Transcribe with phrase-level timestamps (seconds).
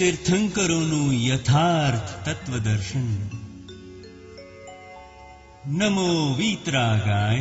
[0.00, 3.08] तीर्थङ्करो नु यथार्थ तत्त्वदर्शन्।
[5.80, 6.06] नमो
[6.38, 7.40] वीतरागाय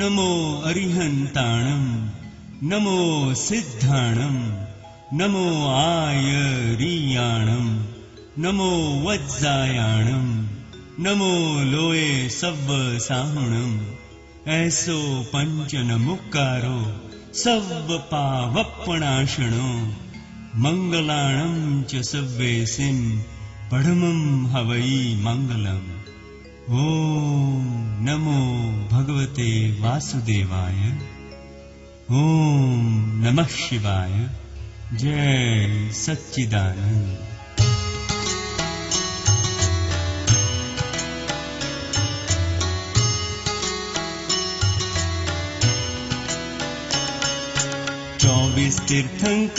[0.00, 0.26] नमो
[0.68, 1.88] अरिहन्ताणम्
[2.70, 2.98] नमो
[3.34, 4.38] सिद्धाणम्
[5.20, 6.28] नमो आय
[6.80, 7.72] रीयाणम्
[8.44, 8.70] नमो
[9.06, 10.30] वज्जायाणम्
[11.06, 11.32] नमो
[11.70, 12.68] लोये सव
[13.06, 13.74] साहुणम्
[14.58, 15.00] एसो
[15.32, 15.74] पञ्च
[16.06, 16.78] मुक्कारो
[17.42, 19.72] सव पावप्पणाशणो
[20.56, 23.20] मङ्गलाणम् च सव्येसिम्
[23.72, 26.00] पढमम् हवै मङ्गलम्।
[26.70, 27.62] ॐ
[28.04, 28.38] नमो
[28.92, 30.98] भगवते वासुदेवाय।
[32.10, 32.82] ॐ
[33.24, 34.30] नमः शिवाय।
[34.94, 37.29] जय सच्चिदानन्द।
[48.56, 49.54] तीर्थंक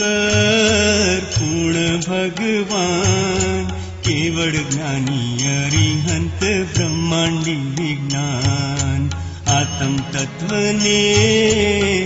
[1.34, 3.66] पूर्ण भगवान्
[4.08, 9.10] केवल ज्ञानी अरिहन्त ब्रह्माण्डी विज्ञान
[9.48, 11.08] आत्म तत्त्वने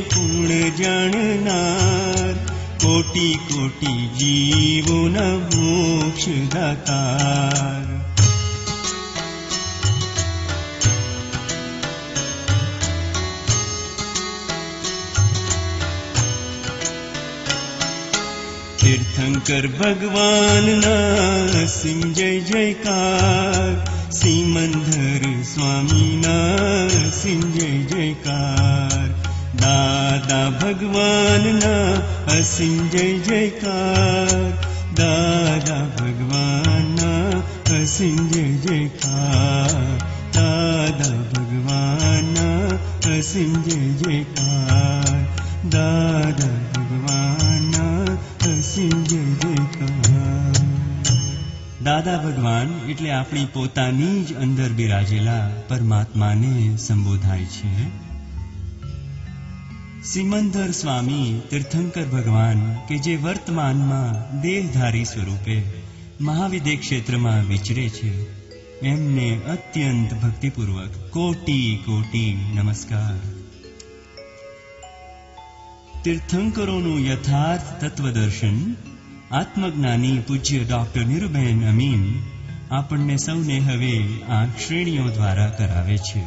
[0.01, 1.59] पूर्ण जनना
[2.85, 7.94] कोटि कोटि जीवो न मोक्षदातार.
[19.15, 26.31] शङ्कर भगवा नासिं जय जयकार। सिमन्धर स्वामीना
[27.09, 29.07] सिंजय जयकार।
[29.55, 31.61] दादा भगवान्
[32.39, 34.27] अस्िं जय जयकार।
[34.93, 39.99] दादा भगवान् नासिं जय जयकार।
[40.35, 42.35] दादा भगवान्
[43.05, 46.64] अस्य जादा भगवासिंजय जयकार। दादा
[51.83, 57.89] દાદા ભગવાન એટલે આપણી પોતાની જ અંદર બિરાજેલા પરમાત્માને સંબોધાય છે.
[60.03, 65.63] સિમંદર સ્વામી તીર્થંકર ભગવાન કે જે વર્તમાનમાં દેહધારી સ્વરૂપે
[66.21, 68.41] મહાવિદ્ય ક્ષેત્રમાં વિચરે છે,
[68.79, 73.34] એમને અત્યંત ભક્તિપૂર્વક કોટી કોટી નમસ્કાર.
[76.05, 78.73] તીર્થંકરોનું યથાર્થ તત્વદર્શન,
[79.31, 82.13] આત્મજ્ઞાની પૂજ્ય ડોક્ટર નિરુબેન અમીન
[82.71, 86.23] આપણને સૌને હવે આ શ્રેણીઓ દ્વારા કરાવે છે.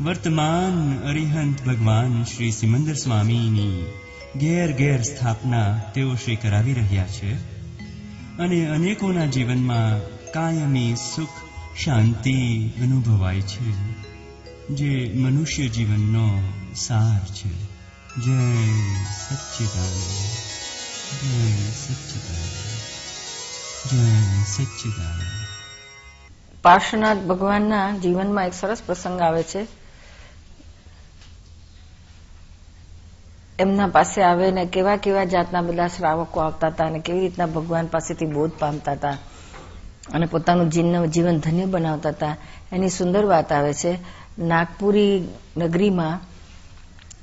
[0.00, 3.92] વર્તમાન અરિહંત ભગવાન શ્રી સિમંદર સ્વામીની
[4.36, 7.34] ઘેર ઘેર સ્થાપના તેઓ શ્રી કરાવી રહ્યા છે
[8.38, 9.98] અને અનેકોના જીવનમાં
[10.32, 11.30] કાયમી સુખ,
[11.84, 13.72] શાંતિ અનુભવાય છે,
[14.68, 16.42] જે મનુષ્ય જીવનનો
[16.74, 17.71] સાર છે.
[18.18, 18.32] જય
[26.62, 29.66] પાર્શ્વનાથ ભગવાનના જીવનમાં એક સરસ પ્રસંગ આવે છે.
[33.58, 37.86] એમના પાસે આવે ને કેવા કેવા જાતના બધા શ્રાવકો આવતા હતા અને કેવી રીતના ભગવાન
[37.86, 39.18] પાસેથી બોધ પામતા હતા
[40.12, 40.70] અને પોતાનું
[41.10, 42.36] જીવન ધન્ય બનાવતા હતા.
[42.72, 43.98] એની સુંદર વાત આવે છે.
[44.38, 46.31] નાગપુરી નગરીમાં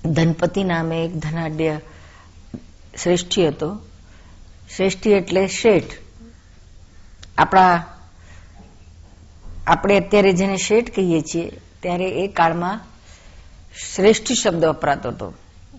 [0.05, 1.79] ધનપતિ નામે એક ધનાઢ્ય
[3.03, 3.79] શ્રેષ્ઠી હતો.
[4.75, 5.83] શ્રેષ્ઠી એટલે શેઠ.
[7.37, 7.85] આપણા,
[9.67, 11.51] આપણે અત્યારે જેને શેઠ કહીએ છીએ,
[11.81, 12.81] ત્યારે એ કાળમાં
[13.95, 15.33] શ્રેષ્ઠ શબ્દ વપરાતો હતો.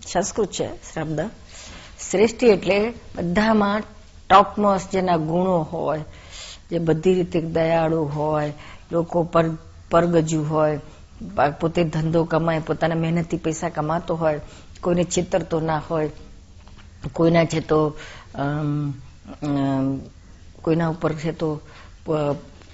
[0.07, 1.19] સંસ્કૃત છે શબ્દ.
[2.11, 3.81] શ્રેષ્ઠી એટલે બધામાં
[4.29, 6.03] ટોપમોસ્ટ જેના ગુણો હોય,
[6.71, 8.53] જે બધી રીતે દયાળુ હોય,
[8.91, 9.45] લોકો પર,
[9.91, 10.79] પરગજુ હોય
[11.59, 14.39] પોતે ધંધો કમાય, પોતાના મહેનતથી પૈસા કમાતો હોય,
[14.81, 16.09] કોઈને છેતરતો ના હોય,
[17.13, 17.79] કોઈના છે તો
[20.61, 21.49] કોઈના ઉપર છે તો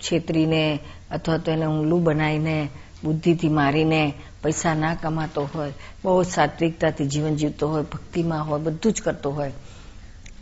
[0.02, 0.80] છેતરીને
[1.12, 2.70] અથવા તો એને ઊંગલું બનાવીને,
[3.04, 4.14] બુદ્ધિથી મારીને
[4.44, 5.74] પૈસા ના કમાતો હોય,
[6.04, 9.52] બહુ સાત્વિકતાથી જીવન જીવતો હોય, ભક્તિમાં હોય, બધું જ કરતો હોય.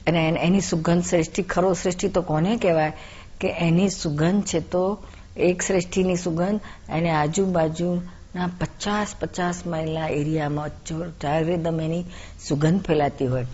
[0.07, 2.93] અને એની સુગંધ શ્રેષ્ઠી, ખરો શ્રેષ્ઠી તો કોને કહેવાય?
[3.39, 5.03] કે એની સુગંધ છે તો
[5.37, 6.59] એક શ્રેષ્ઠીની સુગંધ
[6.89, 10.69] એને આજુબાજુના પચાસ પચાસ માઇલના એરિયામાં
[11.21, 12.03] ચારેદમ એની
[12.47, 13.45] સુગંધ ફેલાતી હોય.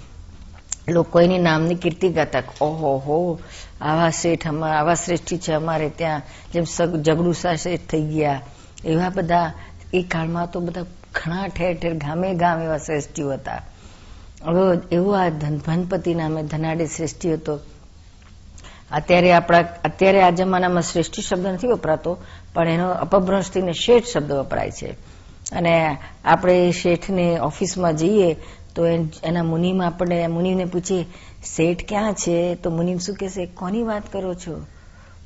[0.89, 3.39] લોકો એની નામની કીર્તિ ગાતા ઓહો, હો,
[3.81, 6.21] આવા શેઠ આવા શ્રેષ્ઠી છે અમારે ત્યાં.
[6.53, 6.63] જેમ
[7.01, 8.41] જગડુસા શેઠ થઈ ગયા.
[8.85, 9.53] એવા બધા,
[9.93, 10.81] એ કાળમાં તો બધા
[11.13, 13.61] ઘણા ઠેર ઠેર ગામે ગામ એવા શ્રેષ્ઠીઓ હતા.
[14.91, 17.59] એવો આ ધનપતિ નામે ધનાડે શ્રેષ્ઠી હતો.
[18.91, 22.17] અત્યારે આપણા અત્યારે આ જમાનામાં શ્રેષ્ઠી શબ્દ નથી વપરાતો,
[22.53, 24.91] પણ એનો અપભ્રંશથી શેઠ શબ્દ વપરાય છે.
[25.51, 28.33] અને આપણે શેઠને ઓફિસમાં જઈએ,
[28.75, 28.85] તો
[29.23, 31.05] એના મુનિમાં આપણે મુનિને પૂછીએ,
[31.55, 32.55] શેઠ ક્યાં છે?
[32.55, 34.65] તો મુનિમ શું કહેશે, કોની વાત કરો છો?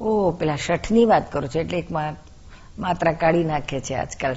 [0.03, 1.59] ઓ, પેલા શઠની વાત કરો છો.
[1.59, 4.35] એટલે એક માત્રા કાઢી નાખે છે આજકાલ.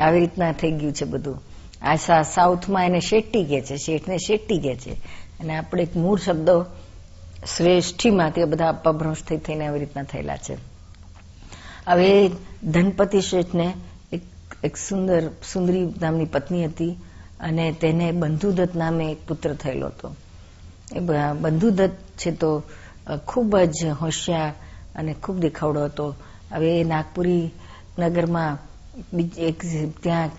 [0.00, 1.42] આવી રીતના થઈ ગયું છે બધું.
[1.82, 4.92] આ સાઉથમાં એને શેટ્ટી કહે છે, શેઠને શેટ્ટી કહે છે.
[5.40, 6.64] અને આપણે એક મૂળ શબ્દો
[7.46, 10.54] શ્રેષ્ઠીમાં બધા અપભ્રંશ થઈ થઈને આવી રીતના થયેલા છે.
[11.86, 12.30] હવે
[12.64, 13.74] ધનપતિ શેઠને
[14.12, 14.22] એક
[14.64, 16.96] એક સુંદર સુંદરી નામની પત્ની હતી
[17.40, 20.16] અને તેને બંધુદત્ત નામે એક પુત્ર થયેલો હતો.
[20.96, 21.00] એ
[21.40, 22.62] બંધુદત્ત છે તો
[23.26, 24.52] ખૂબ જ હોશિયાર
[24.94, 26.14] અને ખૂબ દેખાવડો હતો.
[26.52, 27.50] હવે એ નાગપુરી
[27.98, 28.58] નગરમાં
[29.38, 29.62] એક
[30.02, 30.30] ત્યાં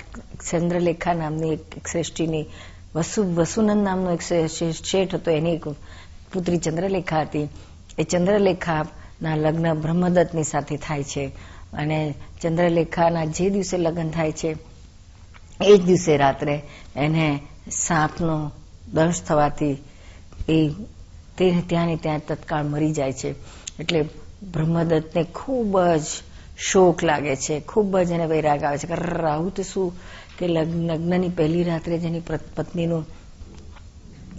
[0.52, 2.46] ચંદ્રલેખા નામની એક શ્રેષ્ઠીની
[2.96, 5.32] વસુ, વસુનંદ નામનો એક શેઠ હતો.
[5.32, 5.68] એની એક
[6.34, 7.48] પુત્રી ચંદ્રલેખા હતી.
[8.00, 11.26] એ ચંદ્રલેખાના લગ્ન બ્રહ્મદત્તની સાથે થાય છે
[11.74, 14.56] અને ચંદ્રલેખાના જે દિવસે લગ્ન થાય છે,
[15.64, 16.62] એ જ દિવસે રાત્રે
[16.96, 17.40] એને
[17.72, 18.52] સાપનો
[18.94, 19.78] દંશ થવાથી
[20.50, 20.70] એ
[21.38, 23.30] તે ત્યાંની ત્યાં તત્કાળ મરી જાય છે.
[23.80, 24.02] એટલે
[24.52, 26.04] બ્રહ્મદત્તને ખૂબ જ
[26.58, 29.94] શોક લાગે છે, ખૂબ જ એને વૈરાગ આવે છે કે રાહુ, તો શું?
[30.38, 32.22] કે લગ્નની પહેલી રાત્રે જેની
[32.56, 33.06] પત્નીનું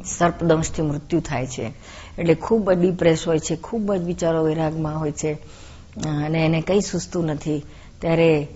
[0.04, 1.72] સર્પદંશથી મૃત્યુ થાય છે.
[2.18, 5.32] એટલે ખૂબ જ ડિપ્રેસ હોય છે, ખૂબ જ વિચારો વૈરાગમાં હોય છે.
[6.06, 7.64] અને એને કંઈ સુસ્તું નથી.
[8.00, 8.48] ત્યારે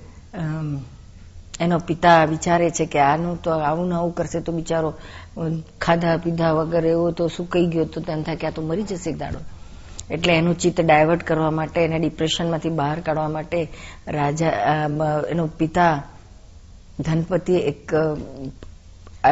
[1.60, 4.94] એનો પિતા વિચારે છે કે આનું તો આવું ને આવું કરશે તો બિચારો
[5.80, 9.12] ખાધા પીધા વગર એવો તો કહી ગયો તો તેમ થાય કે આ તો મરી જશે
[9.12, 9.38] દાડો.
[10.10, 13.68] એટલે એનું ચિત્ત ડાયવર્ટ કરવા માટે એને ડિપ્રેશનમાંથી બહાર કાઢવા માટે
[14.08, 14.50] રાજા
[15.30, 16.02] એનો પિતા
[17.00, 17.92] ધનપતિ એક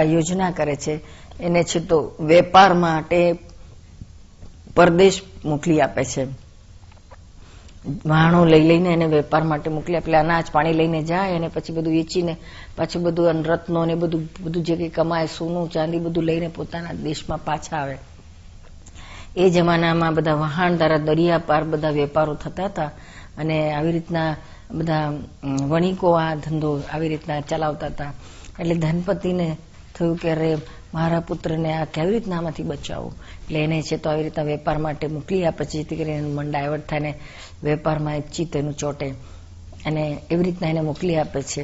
[0.06, 1.00] યોજના કરે છે.
[1.42, 3.20] એને છે તો વેપાર માટે
[4.76, 6.22] પરદેશ મોકલી આપે છે.
[8.04, 10.12] વાણો લઈ લઈને એને વેપાર માટે મોકલી આપે.
[10.16, 12.34] અનાજ પાણી લઈને જાય અને પછી બધું વેચીને
[12.76, 17.44] પાછું બધું રત્નો ને બધું બધું જે કંઈ કમાય, સોનું, ચાંદી બધું લઈને પોતાના દેશમાં
[17.44, 17.96] પાછા આવે.
[19.36, 22.90] એ જમાનામાં બધા વહાણ દ્વારા દરિયા પાર બધા વેપારો થતા હતા
[23.36, 24.30] અને આવી રીતના
[24.72, 25.06] બધા
[25.70, 28.12] વણિકો આ ધંધો આવી રીતના ચલાવતા હતા.
[28.58, 29.48] એટલે ધનપતિને
[29.94, 30.50] થયું કે અરે
[30.94, 35.06] મારા પુત્રને આ કેવી રીતના આમાંથી બચાવવું એટલે એને છે તો આવી રીતના વેપાર માટે
[35.08, 37.12] મોકલી આપે છે જેથી કરીને મન ડાયવર્ટ થાય ને
[37.64, 39.08] વેપારમાં ચિત્ત એનું ચોટે.
[39.86, 41.62] અને એવી રીતના એને મોકલી આપે છે.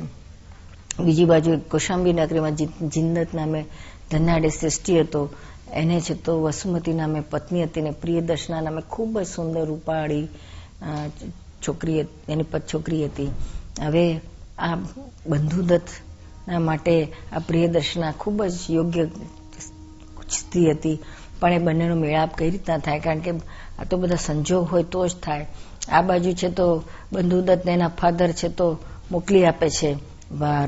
[0.99, 2.57] બીજી બાજુ કોશાંબી નગરીમાં
[2.89, 3.61] જિંદત નામે
[4.11, 5.21] ધનાડે શ્રેષ્ઠી હતો.
[5.73, 10.25] એને છે તો વસુમતી નામે પત્ની હતી ને પ્રિયદર્શના નામે ખૂબ જ સુંદર રૂપાળી
[11.63, 11.99] છોકરી
[12.29, 13.31] એની છોકરી હતી.
[13.83, 14.05] હવે
[14.59, 14.77] આ
[15.27, 15.89] બંધુદત્ત
[16.49, 16.95] ના માટે
[17.33, 19.05] આ પ્રિયદર્શના ખૂબ જ યોગ્ય
[20.31, 20.99] સ્થિતિ હતી.
[21.41, 23.01] પણ એ બંનેનો મેળાપ કઈ રીતના થાય?
[23.01, 23.31] કારણ કે
[23.79, 25.47] આ તો બધા સંજોગ હોય તો જ થાય.
[25.89, 26.67] આ બાજુ છે તો
[27.13, 28.67] બંધુદત્ત એના ફાધર છે તો
[29.11, 29.91] મોકલી આપે છે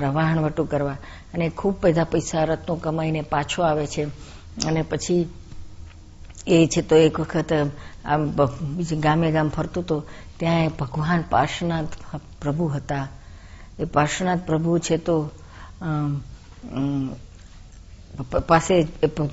[0.01, 0.97] રવાહણવટું કરવા.
[1.35, 4.05] અને ખૂબ બધા પૈસા રત્નો કમાઈને પાછો આવે છે.
[4.67, 5.29] અને પછી
[6.47, 7.53] એ છે તો એક વખત
[8.05, 8.31] આમ
[9.01, 10.05] ગામે ગામ ફરતું તો
[10.39, 11.89] ત્યાં ભગવાન પાર્શ્વનાથ
[12.43, 13.09] પ્રભુ હતા.
[13.79, 15.31] એ પાર્શ્વનાથ પ્રભુ છે તો
[18.49, 18.77] પાસે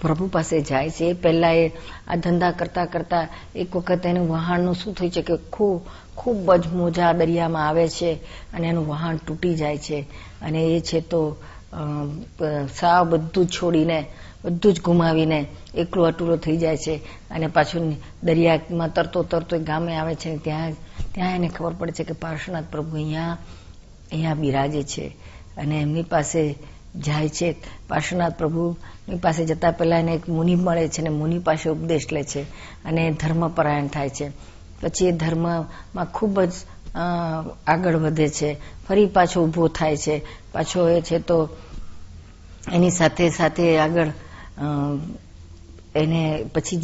[0.02, 1.06] પ્રભુ પાસે જાય છે.
[1.06, 1.66] એ પહેલા એ
[2.08, 5.82] આ ધંધા કરતા કરતા એક વખત એનું વહાણનું શું થયું છે કે ખૂબ
[6.16, 8.12] ખૂબ જ મોજા દરિયામાં આવે છે
[8.54, 10.00] અને એનું વહાણ તૂટી જાય છે.
[10.42, 11.22] અને એ છે તો
[12.70, 14.00] સાવ બધું છોડીને,
[14.44, 15.40] બધું જ ગુમાવીને
[15.76, 16.96] એકલો અટુલો થઈ જાય છે.
[17.32, 17.86] અને પાછું
[18.24, 20.38] દરિયામાં તરતો તરતો ગામે આવે છે.
[20.38, 20.72] ત્યાં
[21.14, 23.38] ત્યાં એને ખબર પડે છે કે પાર્શ્વનાથ પ્રભુ અહીંયા
[24.12, 25.06] અહીંયા બિરાજે છે.
[25.58, 26.42] અને એમની પાસે
[26.98, 27.56] જાય છે.
[27.88, 32.24] પાર્શ્વનાથ પ્રભુની પાસે જતા પહેલા એને એક મુનિ મળે છે અને મુનિ પાસે ઉપદેશ લે
[32.24, 32.42] છે
[32.86, 34.28] અને ધર્મપરાયણ થાય છે.
[34.82, 36.54] પછી એ ધર્મમાં ખૂબ જ
[37.68, 38.50] આગળ વધે છે.
[38.88, 40.16] ફરી પાછો ઊભો થાય છે.
[40.52, 41.38] પાછો એ છે તો
[42.72, 44.10] એની સાથે સાથે આગળ
[45.96, 46.22] એને
[46.56, 46.80] પછી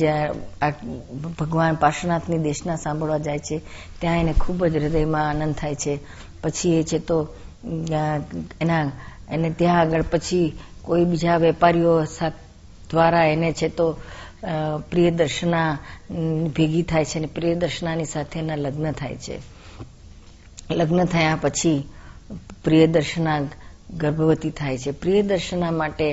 [1.39, 3.57] ભગવાન પાર્શ્વનાથની દેશના સાંભળવા જાય છે.
[3.99, 5.99] ત્યાં એને ખૂબ જ હૃદયમાં આનંદ થાય છે.
[6.43, 7.17] પછી એ છે તો
[7.63, 8.91] એના,
[9.29, 12.03] એને ત્યાં આગળ પછી કોઈ બીજા વેપારીઓ
[12.89, 13.97] દ્વારા એને છે તો
[14.89, 15.77] પ્રિયદર્શના
[16.55, 19.39] ભેગી થાય છે અને પ્રિયદર્શનાની સાથે એના લગ્ન થાય છે.
[20.71, 21.89] લગ્ન થયા પછી
[22.63, 23.41] પ્રિયદર્શના
[23.97, 24.91] ગર્ભવતી થાય છે.
[24.91, 26.07] પ્રિયદર્શના માટે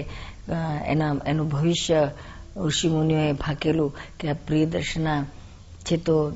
[0.87, 2.11] એના, એનું ભવિષ્ય
[2.57, 5.25] ઋષિ મુનિઓએ ભાકેલું કે આ પ્રિયદર્શના
[5.85, 6.33] છે તો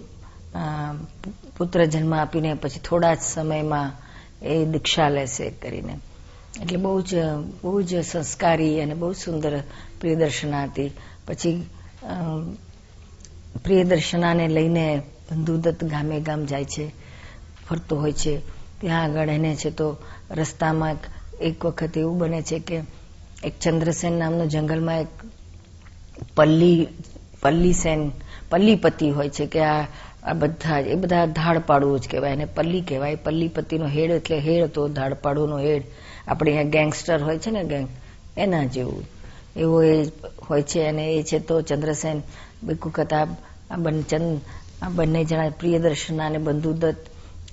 [1.59, 4.03] પુત્ર જન્મ આપીને પછી થોડા જ સમયમાં
[4.44, 5.94] એ દીક્ષા લેશે કરીને.
[6.62, 7.12] એટલે બહુ જ
[7.62, 9.52] બહુ જ સંસ્કારી અને બહુ સુંદર
[10.00, 10.90] પ્રિયદર્શના હતી
[11.26, 11.56] પછી
[13.64, 14.86] પ્રિયદર્શનાને લઈને
[15.28, 16.84] બંધુદત્ત ગામે ગામ જાય છે,
[17.66, 18.34] ફરતો હોય છે.
[18.80, 19.86] ત્યાં આગળ એને છે તો
[20.30, 20.96] રસ્તામાં
[21.40, 22.76] એક વખત એવું બને છે કે
[23.44, 25.12] એક ચંદ્રસેન નામનો જંગલમાં એક
[26.36, 26.80] પલ્લી
[27.42, 28.02] પલ્લીસેન
[28.50, 29.86] પલ્લીપતિ હોય છે કે આ
[30.25, 32.33] આ બધા એ બધા ધાડપાડું જ કહેવાય.
[32.33, 33.14] એને પલ્લી કહેવાય.
[33.16, 35.83] પલ્લીપતિનો હેડ એટલે હેડ હતો, ધાડપાડુનો હેડ.
[36.28, 37.88] આપણે અહીંયા ગેંગસ્ટર હોય છે ને ગેંગ,
[38.37, 39.04] એના જેવું.
[39.57, 39.97] એવો એ
[40.49, 42.23] હોય છે અને એ છે તો ચંદ્રસેન
[42.64, 43.26] વખત આ
[43.71, 47.02] આ બંને જણા પ્રિયદર્શના અને બંધુદત્ત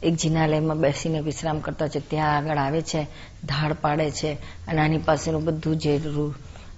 [0.04, 2.00] એક જિનાલયમાં બેસીને વિશ્રામ કરતા છે.
[2.10, 3.02] ત્યાં આગળ આવે છે,
[3.46, 4.32] ધાડ પાડે છે
[4.68, 5.94] અને આની પાસેનું બધું જે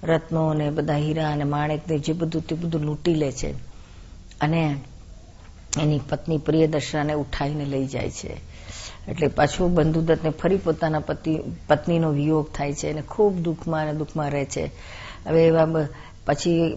[0.03, 3.51] રત્નો અને બધા હીરા અને માણેક જે બધું તે બધું લૂંટી લે છે.
[4.41, 4.63] અને
[5.81, 8.53] એની પત્ની પ્રિયદર્શનાને ઉઠાવીને લઈ જાય છે.
[9.07, 14.31] એટલે પાછું બંધુદત્તને ફરી પોતાના પતિ, પત્નીનો વિયોગ થાય છે અને ખૂબ દુઃખમાં અને દુઃખમાં
[14.31, 14.71] રહે છે.
[15.27, 15.67] હવે એવા
[16.25, 16.73] પછી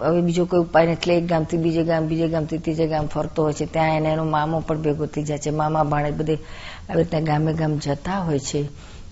[0.00, 3.52] હવે બીજો કોઈ ઉપાય એટલે એક ગામથી બીજે ગામ, બીજે ગામથી ત્રીજે ગામ ફરતો હોય
[3.52, 3.66] છે.
[3.66, 5.50] ત્યાં એને એનો મામો પણ ભેગો થઈ જાય છે.
[5.50, 8.68] મામા ભાણે બધે આવી રીતના ગામે ગામ જતા હોય છે.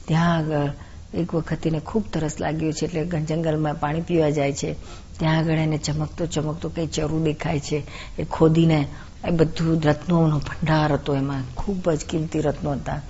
[0.06, 0.70] ત્યાં આગળ
[1.14, 2.84] એક વખત એને ખૂબ તરસ લાગ્યો છે.
[2.84, 4.74] એટલે જંગલમાં પાણી પીવા જાય છે.
[5.18, 7.82] ત્યાં આગળ એને ચમકતો ચમકતો કંઈ ચરું દેખાય છે.
[8.18, 8.88] એ ખોદીને
[9.28, 11.42] એ બધું રત્નોનો ભંડાર હતો એમાં.
[11.56, 13.00] ખૂબ જ કિંમતી રત્નો હતા.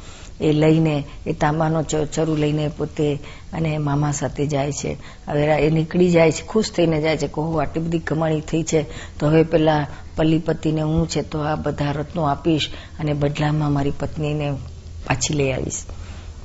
[0.41, 3.19] એ લઈને, એ તાંબાનો ચરું લઈને પોતે
[3.53, 4.97] અને મામા સાથે જાય છે.
[5.29, 8.83] હવે એ નીકળી જાય છે, ખુશ થઈને જાય છે કહો આટલી બધી કમાણી થઈ છે.
[9.19, 12.69] તો હવે પેલા પલ્લીપતિને હું છે તો આ બધા રત્નો આપીશ
[13.01, 14.53] અને બદલામાં મારી પત્નીને
[15.07, 15.85] પાછી લઈ આવીશ.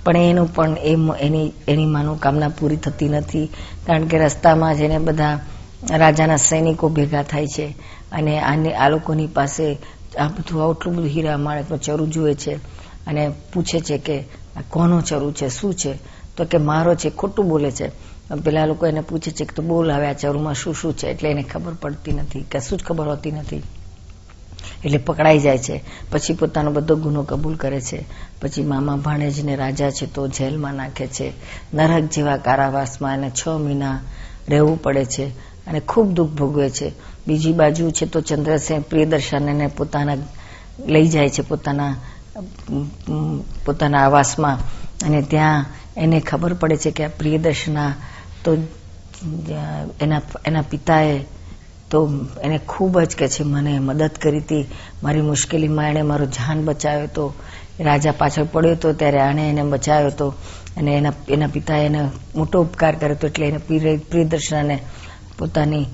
[0.03, 3.50] પણ એનું પણ એની એની મનોકામના પૂરી થતી નથી.
[3.88, 5.39] કારણ કે રસ્તામાં જ એને બધા
[5.91, 7.75] રાજાના સૈનિકો ભેગા થાય છે.
[8.12, 9.78] અને આને આ લોકોની પાસે
[10.20, 12.54] આ બધું આટલું બધું હીરા માણેકનું ચરું જુએ છે
[13.08, 14.24] અને પૂછે છે કે
[14.70, 16.00] કોનો ચરું છે, શું છે?
[16.38, 17.92] તો કે મારો છે, ખોટું બોલે છે.
[18.46, 21.08] પેલા લોકો એને પૂછે છે કે તો બોલ ચરુમાં શું શું છે?
[21.08, 23.62] એટલે એને ખબર પડતી નથી, કશું જ ખબર હોતી નથી.
[24.86, 25.84] એટલે પકડાઈ જાય છે.
[26.12, 28.06] પછી પોતાનો બધો ગુનો કબૂલ કરે છે.
[28.42, 31.34] પછી મામા ભાણેજને રાજા છે તો જેલમાં નાખે છે.
[31.74, 34.00] નરક જેવા કારાવાસમાં એને છ મહિના
[34.50, 35.26] રહેવું પડે છે
[35.68, 36.92] અને ખૂબ દુઃખ ભોગવે છે.
[37.27, 40.17] બીજી બાજુ છે તો ચંદ્રસેન પ્રિયદર્શનને પોતાના
[40.88, 41.93] લઈ જાય છે પોતાના
[43.65, 44.57] પોતાના આવાસમાં.
[45.05, 45.65] અને ત્યાં
[45.98, 47.91] એને ખબર પડે છે કે આ પ્રિયદર્શના
[48.43, 48.51] તો
[50.01, 51.15] એના એના પિતાએ
[51.91, 52.00] તો
[52.43, 54.65] એને ખૂબ જ કે છે, મને મદદ કરી હતી.
[55.03, 57.25] મારી મુશ્કેલીમાં એણે મારો જાન બચાવ્યો હતો
[57.79, 60.27] રાજા પાછળ પડ્યો હતો ત્યારે આણે એને બચાવ્યો હતો
[60.77, 62.01] અને એના એના પિતાએ એને
[62.36, 63.60] મોટો ઉપકાર કર્યો હતો એટલે એને
[64.10, 64.77] પ્રિયદર્શનાને
[65.38, 65.86] પોતાની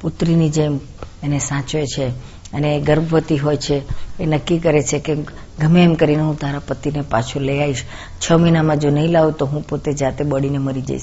[0.00, 0.80] પુત્રીની જેમ
[1.22, 2.06] એને સાચવે છે
[2.52, 3.82] અને ગર્ભવતી હોય છે,
[4.22, 5.14] એ નક્કી કરે છે કે
[5.58, 7.84] ગમે એમ કરીને હું તારા પતિને પાછો લઈ આવીશ.
[8.20, 11.02] છ મહિનામાં જો નહીં લાવું તો હું પોતે જાતે બળીને મરી જઈશ.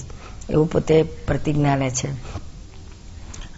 [0.49, 2.09] એવું પોતે પ્રતિજ્ઞા લે છે.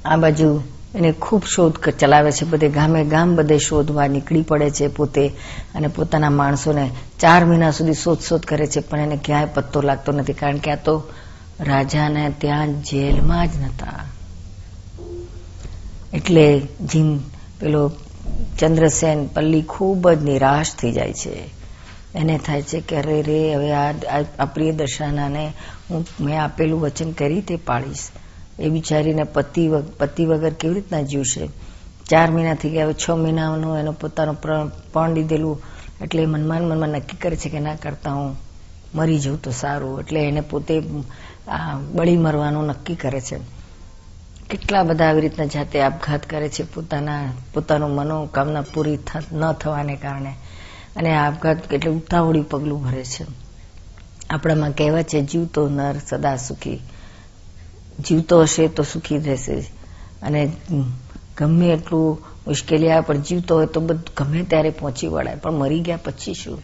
[0.05, 0.63] આ બાજુ
[0.95, 5.27] એને ખૂબ શોધ ચલાવે છે, બધે ગામે ગામ બધે શોધવા નીકળી પડે છે પોતે
[5.75, 10.11] અને પોતાના માણસોને ચાર મહિના સુધી શોધ શોધ કરે છે, પણ એને ક્યાંય પત્તો લાગતો
[10.11, 11.03] નથી કારણ કે આ તો
[11.59, 14.05] રાજાને ત્યાં જેલમાં જ નતા.
[16.13, 16.61] એટલે
[16.91, 17.17] જીન
[17.59, 17.91] પેલો
[18.59, 21.35] ચંદ્રસેન, પલ્લી ખૂબ જ નિરાશ થઈ જાય છે.
[22.15, 25.53] એને થાય છે કે, અરે રે, હવે આ પ્રિય દર્શાનાને
[25.89, 28.09] હું, મેં આપેલું વચન કરી તે પાડીશ
[28.59, 31.49] એ બિચારીને પતિ પતિ વગર કેવી રીતના જીવશે?
[32.09, 34.33] ચાર મહિના થઈ ગયા છ મહિનાનું એનો પોતાનો
[34.93, 35.61] પણ લીધેલું.
[36.01, 38.35] એટલે મનમાં મનમાં નક્કી કરે છે કે, ના કરતા હું
[38.95, 39.99] મરી જઉં તો સારું.
[39.99, 40.81] એટલે એને પોતે
[41.91, 43.56] બળી મરવાનું નક્કી કરે છે.
[44.49, 48.99] કેટલા બધા આવી રીતના જાતે આપઘાત કરે છે પોતાના, પોતાનું મનોકામના પૂરી
[49.33, 50.33] ન થવાને કારણે.
[50.95, 53.25] અને આ આપઘાત એટલે ઉતાવળી પગલું ભરે છે.
[54.29, 56.79] આપણામાં કહેવત છે જીવતો નર સદા સુખી.
[57.99, 59.59] જીવતો હશે તો સુખી રહેશે.
[60.21, 60.51] અને
[61.37, 65.35] ગમે એટલું મુશ્કેલી આવે, પણ જીવતો હોય તો બધું, ગમે ત્યારે પહોંચી વળાય.
[65.35, 66.61] પણ મરી ગયા પછી શું?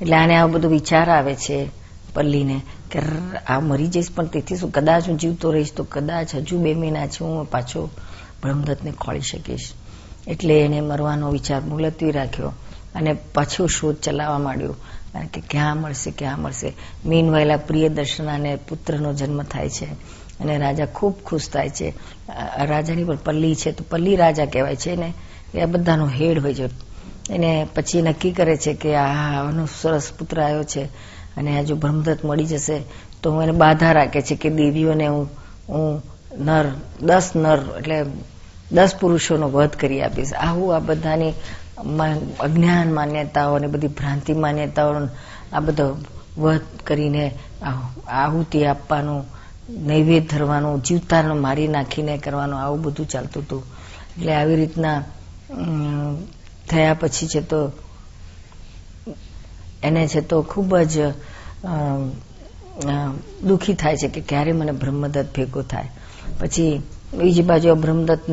[0.00, 1.70] એટલે આને આવો બધો વિચાર આવે છે
[2.14, 2.60] પલ્લીને.
[2.90, 3.00] કે
[3.46, 7.06] આ મરી જઈશ, પણ તેથી શું કદાચ હું જીવતો રહીશ, તો કદાચ હજુ બે મહિના
[7.06, 7.90] છે, હું પાછો
[8.42, 9.72] બ્રહ્મદત્તને ખોળી શકીશ.
[10.26, 12.52] એટલે એને મરવાનો વિચાર મુલતવી રાખ્યો
[12.94, 14.74] અને પાછો શોધ ચલાવવા માંડ્યો.
[15.34, 16.72] કે ક્યાં મળશે ક્યાં મળશે?
[17.06, 19.84] મીન વહેલા પ્રિય દર્શનાને પુત્રનો જન્મ થાય છે
[20.40, 21.94] અને રાજા ખૂબ ખુશ થાય છે.
[22.58, 25.12] રાજાની પણ પલ્લી છે, તો પલ્લી રાજા કહેવાય છે ને
[25.54, 26.68] એ બધાનો હેડ હોય છે.
[27.30, 30.88] એને પછી નક્કી કરે છે કે આનો સરસ પુત્ર આવ્યો છે.
[31.36, 32.76] અને આ જો બ્રહ્મદત્ત મળી જશે,
[33.22, 35.26] તો હું એને બાધા રાખે છે કે દેવીઓને હું
[35.68, 36.02] હું
[36.38, 36.66] નર,
[37.02, 37.98] દસ નર, એટલે
[38.72, 40.32] દસ પુરુષોનો વધ કરી આપીશ.
[40.34, 41.34] આવું આ બધાની
[42.40, 44.90] અજ્ઞાન માન્યતાઓ અને બધી ભ્રાંતિ માન્યતાઓ
[45.52, 45.86] આ બધો
[46.38, 47.24] વધ કરીને
[48.14, 49.22] આહુતિ આપવાનું,
[49.88, 53.62] નૈવેદ્ય ધરવાનું જીવતાનો મારી નાખીને કરવાનું, આવું બધું ચાલતું હતું.
[54.16, 54.98] એટલે આવી રીતના
[56.70, 57.60] થયા પછી છે તો
[59.82, 60.94] એને છે તો ખૂબ જ
[63.42, 65.90] દુઃખી થાય છે કે ક્યારે મને બ્રહ્મદત્ત ભેગો થાય.
[66.38, 66.72] પછી
[67.12, 68.24] બીજી બાજુ બ્રહ્મદત્ત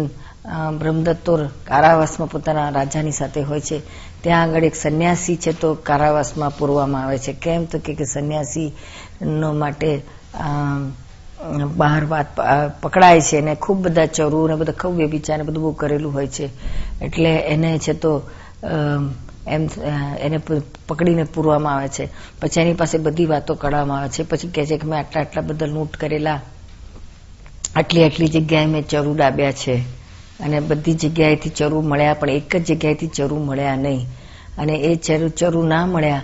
[0.74, 1.34] બ્રહ્મદત્ત તો
[1.66, 3.78] કારાવાસમાં પોતાના રાજાની સાથે હોય છે.
[4.22, 7.34] ત્યાં આગળ એક સંન્યાસી છે તો કારાવાસમાં પૂરવામાં આવે છે.
[7.36, 8.70] કેમ તો કે સંન્યાસી
[9.22, 9.92] નો માટે
[11.74, 12.30] બહાર વાત
[12.82, 16.48] પકડાય છે અને ખૂબ બધા ચરુ ને બધા ખૂબ વ્યભિચાર બધું બહુ કરેલું હોય છે.
[17.02, 18.12] એટલે એને છે તો
[19.48, 19.68] એમ
[20.20, 20.38] એને
[20.88, 22.10] પકડીને પૂરવામાં આવે છે.
[22.42, 24.24] પછી એની પાસે બધી વાતો કરવામાં આવે છે.
[24.24, 26.42] પછી કહે છે કે મેં આટલા આટલા બધા લૂંટ કરેલા.
[27.76, 29.76] આટલી આટલી જગ્યાએ મેં ચરુ ડાબ્યા છે.
[30.40, 34.08] અને બધી જગ્યાએથી ચરુ મળ્યા, પણ એક જ જગ્યાએથી ચરુ મળ્યા નહીં.
[34.58, 36.22] અને એ ચરુ ચરુ ના મળ્યા,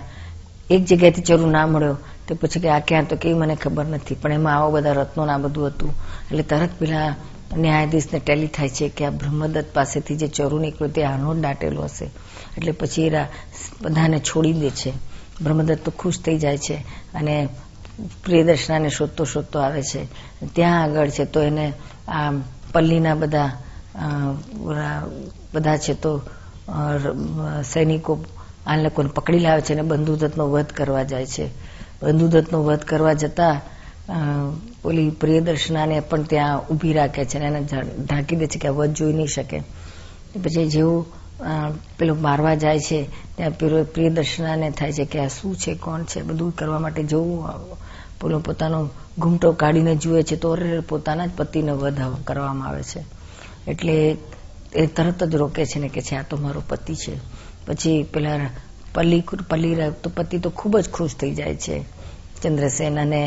[0.70, 1.96] એક જગ્યાએથી ચરુ ના મળ્યો,
[2.28, 4.14] તો પછી કે આ ક્યાં તો કેવી મને ખબર નથી.
[4.14, 5.94] પણ એમાં આવા બધા રત્નો ના બધું હતું.
[6.30, 7.14] એટલે તરત પેલા
[7.56, 12.10] ન્યાયાધીશને ટેલી થાય છે કે આ બ્રહ્મદત્ત પાસેથી જે ચરુ નીકળ્યું તે આનો દાટેલો હશે.
[12.56, 13.24] એટલે પછી એ
[13.82, 14.92] બધાને છોડી દે છે.
[15.42, 16.76] બ્રહ્મદત્ત તો ખુશ થઈ જાય છે
[17.14, 17.48] અને
[18.24, 20.00] પ્રિયદર્શનાને શોધતો શોધતો આવે છે.
[20.54, 21.72] ત્યાં આગળ છે તો એને
[22.08, 22.32] આ
[22.72, 23.50] પલ્લીના બધા
[25.54, 26.12] બધા છે તો
[27.64, 28.12] સૈનિકો
[28.66, 31.46] આ લોકોને પકડી લાવે છે અને બંધુદત્તનો વધ કરવા જાય છે.
[32.02, 33.60] બંધુદત્તનો વધ કરવા જતા
[34.84, 37.60] ઓલી પ્રિયદર્શનાને પણ ત્યાં ઊભી રાખે છે અને એને
[38.04, 39.58] ઢાંકી દે છે કે આ વધ જોઈ નહીં શકે.
[40.42, 41.06] પછી જેવું
[41.98, 42.98] પેલું મારવા જાય છે,
[43.36, 47.44] ત્યાં પેલો પ્રિયદર્શનાને થાય છે કે આ શું છે, કોણ છે, બધું કરવા માટે જવું
[48.20, 48.78] પેલો પોતાનો
[49.18, 50.56] ઘૂમટો કાઢીને જુએ છે તો
[50.88, 53.00] પોતાના જ પતિને વધ કરવામાં આવે છે.
[53.66, 54.16] એટલે
[54.72, 57.14] એ તરત જ રોકે છે ને કે છે, આ તો મારો પતિ છે.
[57.66, 58.50] પછી પેલા
[58.94, 61.76] પલ્લી પલ્લી તો પતિ તો ખૂબ જ ખુશ થઈ જાય છે.
[62.42, 63.22] ચંદ્રસેન અને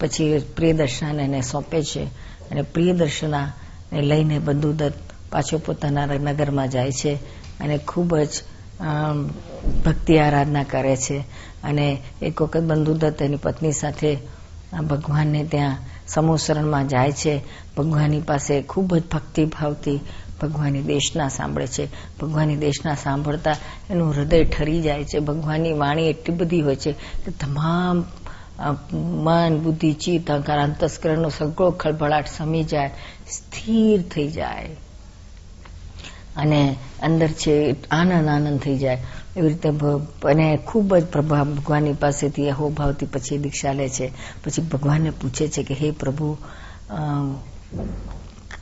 [0.00, 2.04] પછી પ્રિયદર્શનાને સોંપે છે.
[2.50, 3.52] અને પ્રિયદર્શનાને
[4.02, 7.14] લઈને બંધુદત્ત પાછો પોતાના નગરમાં જાય છે
[7.60, 8.42] અને ખૂબ જ
[9.84, 11.18] ભક્તિ આરાધના કરે છે.
[11.64, 14.18] અને એક વખત બંધુદત્ત એની પત્ની સાથે
[14.72, 15.76] ભગવાનને ત્યાં
[16.08, 17.42] સમોસરણમાં જાય છે.
[17.76, 20.00] ભગવાનની પાસે ખૂબ જ ભક્તિભાવથી
[20.42, 21.88] ભગવાનની દેશના સાંભળે છે.
[22.20, 23.56] ભગવાનની દેશના સાંભળતા
[23.90, 25.18] એનું હૃદય ઠરી જાય છે.
[25.18, 28.04] ભગવાનની વાણી એટલી બધી હોય છે કે તમામ
[28.92, 32.90] મન, બુદ્ધિ, ચિત્ત, અહંકાર, અંતસ્કરણનો સગળો ખળભળાટ સમી જાય,
[33.30, 34.76] સ્થિર થઈ જાય.
[36.36, 39.02] અને અંદર છે, આનંદ આનંદ થઈ જાય.
[39.36, 39.68] એવી રીતે
[40.28, 44.12] અને ખૂબ જ પ્રભા ભગવાનની પાસેથી અહોભાવથી પછી દીક્ષા લે છે.
[44.44, 46.38] પછી ભગવાનને પૂછે છે કે, હે પ્રભુ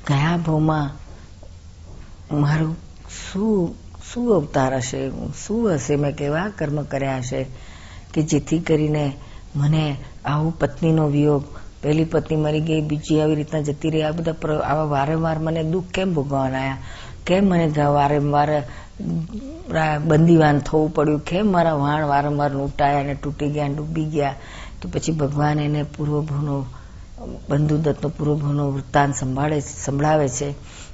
[0.06, 0.90] કયા ભાવમાં
[2.40, 2.76] મારું
[3.32, 3.74] શું
[4.12, 5.10] શું અવતાર હશે?
[5.46, 5.96] શું હશે?
[5.96, 7.46] મેં કેવા કર્મ કર્યા હશે?
[8.14, 9.12] કે જેથી કરીને
[9.56, 11.44] મને આવું પત્નીનો વિયોગ
[11.82, 15.84] પહેલી પત્ની મરી ગઈ, બીજી આવી રીતના જતી રહી, આ બધા આવા વારંવાર મને દુઃખ
[15.86, 16.76] કેમ ભોગવવાના આવ્યા
[17.28, 18.50] કેમ મને વારંવાર
[20.06, 21.20] બંદીવાન થવું પડ્યું?
[21.20, 24.34] કેમ મારા વાણ વારંવાર લૂંટાયા અને તૂટી ગયા ડૂબી ગયા?
[24.82, 26.56] તો પછી ભગવાન એને પૂર્વભૂનો
[27.48, 30.48] બંધુદત્તનો પૂર્વભૂનો વૃત્તાંત સંભાળે, સંભળાવે છે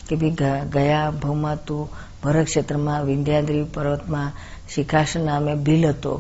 [0.09, 0.37] કે ભાઈ
[0.73, 1.89] ગયા ભાવમાં તું
[2.23, 4.33] ભરત ક્ષેત્રમાં, વિંધ્યાદ્રી પર્વતમાં
[4.75, 6.15] શિકાશ નામે ભીલ હતો.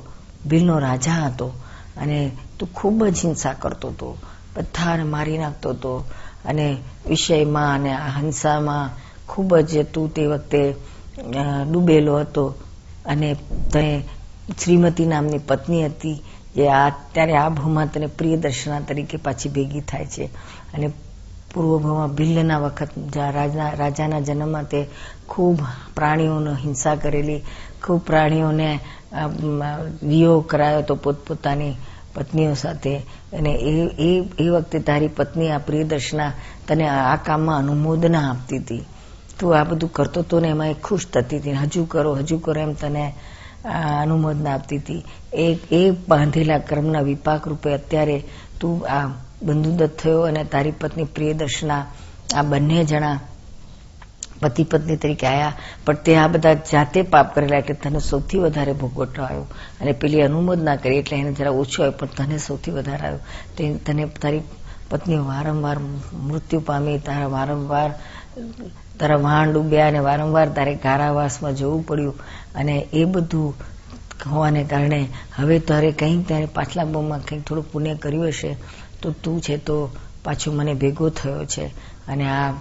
[0.47, 1.49] ભીલનો રાજા હતો
[1.97, 2.19] અને
[2.59, 4.09] તું ખૂબ જ હિંસા કરતો હતો.
[4.57, 5.93] બધાને મારી નાખતો હતો
[6.45, 6.67] અને
[7.09, 8.91] વિષયમાં અને હંસામાં
[9.29, 10.61] ખૂબ જ તું તે વખતે
[11.71, 12.45] ડૂબેલો હતો.
[13.07, 13.29] અને
[13.73, 13.85] તે
[14.61, 16.17] શ્રીમતી નામની પત્ની હતી,
[16.57, 20.25] જે આ ત્યારે આ ભૂમાં તને પ્રિય દર્શના તરીકે પાછી ભેગી થાય છે.
[20.75, 20.87] અને
[21.55, 22.91] પૂર્વભાવમાં ભિલ્લના વખત
[23.79, 24.81] રાજાના જન્મમાં તે
[25.29, 25.59] ખૂબ
[25.95, 27.41] પ્રાણીઓનો હિંસા કરેલી,
[27.85, 28.69] ખૂબ પ્રાણીઓને
[30.03, 31.75] વિયોગ કરાયો તો પોતપોતાની
[32.15, 32.95] પત્નીઓ સાથે.
[33.33, 33.53] અને
[34.01, 36.33] એ એ વખતે તારી પત્ની આ પ્રિયદર્શના
[36.69, 38.83] તને આ કામમાં અનુમોદના આપતી હતી.
[39.39, 42.61] તું આ બધું કરતો હતો ને એમાં એ ખુશ થતી હતી હજુ કરો હજુ કરો
[42.61, 43.05] એમ તને
[44.03, 45.03] અનુમોદન આપતી હતી.
[45.35, 48.19] એ એ બાંધેલા કર્મના વિપાક રૂપે અત્યારે
[48.61, 49.07] તું આ
[49.43, 51.83] બંધુદત્ત થયો અને તારી પત્ની પ્રિયદર્શના
[52.37, 53.19] આ બંને જણા
[54.43, 55.53] પતિ પત્ની તરીકે આવ્યા
[55.85, 59.47] પણ તે આ બધા જાતે પાપ કરેલા એટલે તને સૌથી વધારે ભોગવટો આવ્યો
[59.81, 63.23] અને પેલી અનુમોદના કરી એટલે એને જરા ઓછો આવ્યો પણ તને સૌથી વધારે આવ્યો
[63.57, 64.43] તે તને તારી
[64.91, 65.79] પત્ની વારંવાર
[66.23, 67.91] મૃત્યુ પામી, તારા વારંવાર
[69.01, 72.19] તારા વાહન ડૂબ્યા અને વારંવાર તારે કારાવાસમાં જવું પડ્યું
[72.55, 73.55] અને એ બધું
[74.27, 75.01] હોવાને કારણે
[75.37, 78.57] હવે તારે કંઈક તારે પાછલા બોમાં કંઈક થોડું પુણ્ય કર્યું હશે,
[79.03, 79.91] તો તું છે તો
[80.25, 81.67] પાછો મને ભેગો થયો છે
[82.09, 82.53] અને આ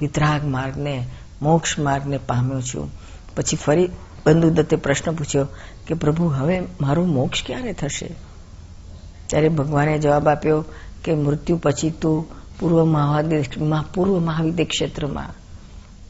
[0.00, 1.06] વિતરાગ માર્ગને,
[1.42, 2.90] મોક્ષ માર્ગને પામ્યો છું.
[3.36, 3.88] પછી ફરી
[4.26, 5.46] બંધુદત્તે પ્રશ્ન પૂછ્યો
[5.86, 8.08] કે પ્રભુ, હવે મારું મોક્ષ ક્યારે થશે?
[9.26, 10.64] ત્યારે ભગવાને જવાબ આપ્યો
[11.04, 13.44] કે મૃત્યુ પછી તું પૂર્વ મહાદેશ
[13.94, 15.26] પૂર્વ મહાવિદ્ય ક્ષેત્રમાં.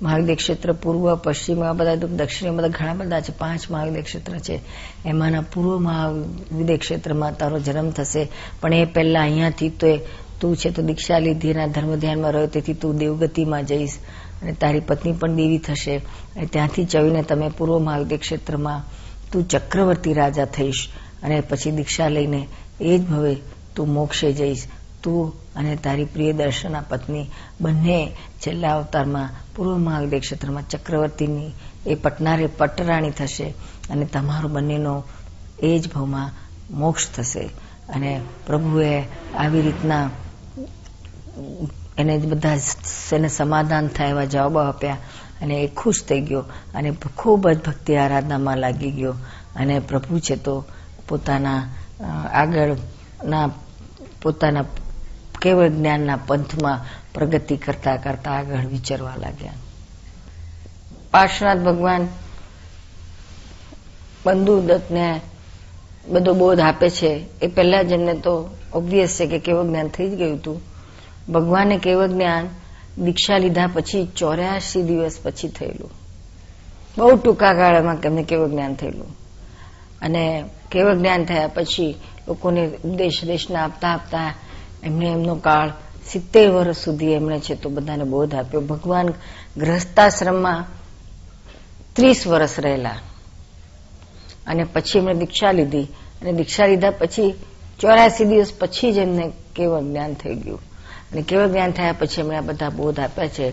[0.02, 4.60] મહાવિદ્ય ક્ષેત્ર પૂર્વ, પશ્ચિમ, આ બધા દક્ષિણ બધા ઘણા બધા છે, પાંચ મહાવિદ્ય ક્ષેત્ર છે.
[5.06, 8.28] એમાંના પૂર્વ મહાવિદ્ય ક્ષેત્રમાં તારો જન્મ થશે.
[8.60, 9.98] પણ એ પહેલા અહીંયાથી તો
[10.40, 13.92] તું છે તો દીક્ષા લીધી એના ધર્મ ધ્યાનમાં રહ્યો, તેથી તું દેવગતિમાં જઈશ
[14.42, 15.96] અને તારી પત્ની પણ દેવી થશે.
[15.96, 18.82] અને ત્યાંથી ચવીને તમે પૂર્વ મહાવિદ્ય ક્ષેત્રમાં
[19.32, 20.88] તું ચક્રવર્તી રાજા થઈશ.
[21.22, 22.48] અને પછી દીક્ષા લઈને
[22.80, 23.36] એ જ ભવે
[23.76, 24.64] તું મોક્ષે જઈશ.
[25.02, 27.26] તું અને તારી પ્રિય દર્શના પત્ની
[27.60, 27.98] બંને
[28.46, 31.50] છેલ્લા અવતારમાં પૂર્વ મહાવીર ક્ષેત્રમાં ચક્રવર્તીની,
[31.86, 33.48] એ પટનારે પટરાણી થશે
[33.90, 34.94] અને તમારો બંનેનો
[35.62, 36.30] એ જ ભાવમાં
[36.70, 37.44] મોક્ષ થશે.
[37.88, 38.92] અને પ્રભુએ
[39.34, 40.04] આવી રીતના
[41.98, 42.56] એને બધા
[43.12, 44.98] એને સમાધાન થાય એવા જવાબો આપ્યા
[45.42, 49.14] અને એ ખુશ થઈ ગયો અને ખૂબ જ ભક્તિ આરાધનામાં લાગી ગયો.
[49.56, 50.54] અને પ્રભુ છે તો
[51.08, 51.60] પોતાના
[52.32, 53.46] આગળના
[54.22, 54.64] પોતાના
[55.42, 56.80] કેવળ જ્ઞાનના પંથમાં
[57.14, 59.52] પ્રગતિ કરતા કરતા આગળ વિચારવા લાગ્યા?
[61.10, 62.08] પાર્શનાથ ભગવાન
[64.26, 65.20] બંધુ દત્તને
[66.08, 67.26] બધો બોધ આપે છે.
[67.42, 70.60] એ પહેલા જ એમને તો ઓબ્વિયસ છે કે કેવું જ્ઞાન થઈ જ ગયું હતું.
[71.28, 72.48] ભગવાને કેવું જ્ઞાન
[73.04, 75.90] દીક્ષા લીધા પછી ચોર્યાસી દિવસ પછી થયેલું.
[76.98, 79.16] બહુ ટૂંકા ગાળામાં તેમને કેવું જ્ઞાન થયેલું.
[80.02, 81.94] અને કેવું જ્ઞાન થયા પછી
[82.28, 84.34] લોકોને ઉપદેશ દેશના આપતા આપતા
[84.82, 85.72] એમને એમનો કાળ
[86.06, 88.60] સિત્તેર વર્ષ સુધી એમણે છે તો બધાને બોધ આપ્યો.
[88.60, 89.08] ભગવાન
[89.56, 90.64] ગ્રહસ્થાશ્રમમાં
[91.96, 92.90] ત્રીસ વર્ષ રહેલા.
[94.46, 95.82] અને પછી એમણે દીક્ષા લીધી.
[96.22, 97.32] અને દીક્ષા લીધા પછી
[97.80, 100.58] ચોરાસી દિવસ પછી જ એમને કેવળ જ્ઞાન થઈ ગયું.
[101.12, 103.52] અને કેવળ જ્ઞાન થયા પછી એમણે બધા બોધ આપ્યા છે.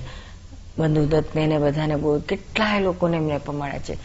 [0.77, 2.23] બંધુદત્તને ને બધાને બોધ.
[2.23, 3.97] કેટલાય લોકોને એમને પમાડ્યા છે.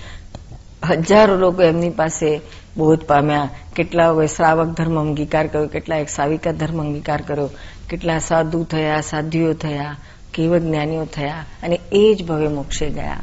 [0.90, 2.40] હજારો લોકો એમની પાસે
[2.77, 3.49] બોધ પામ્યા.
[3.77, 7.51] કેટલા શ્રાવક ધર્મ અંગીકાર કર્યો, કેટલા એક સાવિકા ધર્મ અંગીકાર કર્યો,
[7.90, 9.97] કેટલા સાધુ થયા, સાધ્વીઓ થયા
[10.35, 13.16] કેવળ જ્ઞાનીઓ થયા, અને એ જ ભવે મોક્ષે ગયા.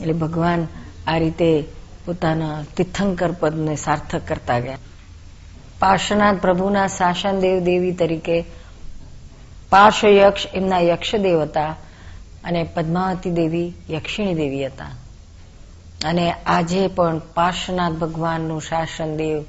[0.00, 0.66] એટલે ભગવાન
[1.06, 1.64] આ રીતે
[2.06, 4.78] પોતાના તીર્થંકર પદને સાર્થક કરતા ગયા.
[5.78, 8.44] પાર્શ્વનાથ પ્રભુના શાસન દેવ દેવી તરીકે
[9.70, 11.76] પાર્શ્વ યક્ષ એમના યક્ષદેવ હતા
[12.44, 14.86] અને પદ્માવતી દેવી યક્ષિણી દેવી હતા.
[16.04, 19.44] અને આજે પણ પાર્શ્વનાથ ભગવાનનું શાસન દેવ,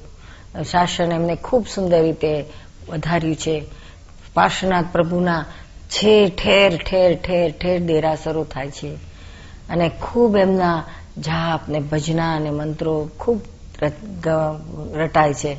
[0.62, 2.44] શાસન એમને ખૂબ સુંદર રીતે
[2.88, 3.64] વધાર્યું છે.
[4.34, 5.44] પાર્શ્વનાથ પ્રભુના
[5.88, 8.94] છે ઠેર ઠેર ઠેર ઠેર દેરાસરો થાય છે.
[9.68, 10.84] અને ખૂબ એમના
[11.18, 13.40] જાપ ને ભજના અને મંત્રો ખૂબ
[14.94, 15.56] રટાય છે.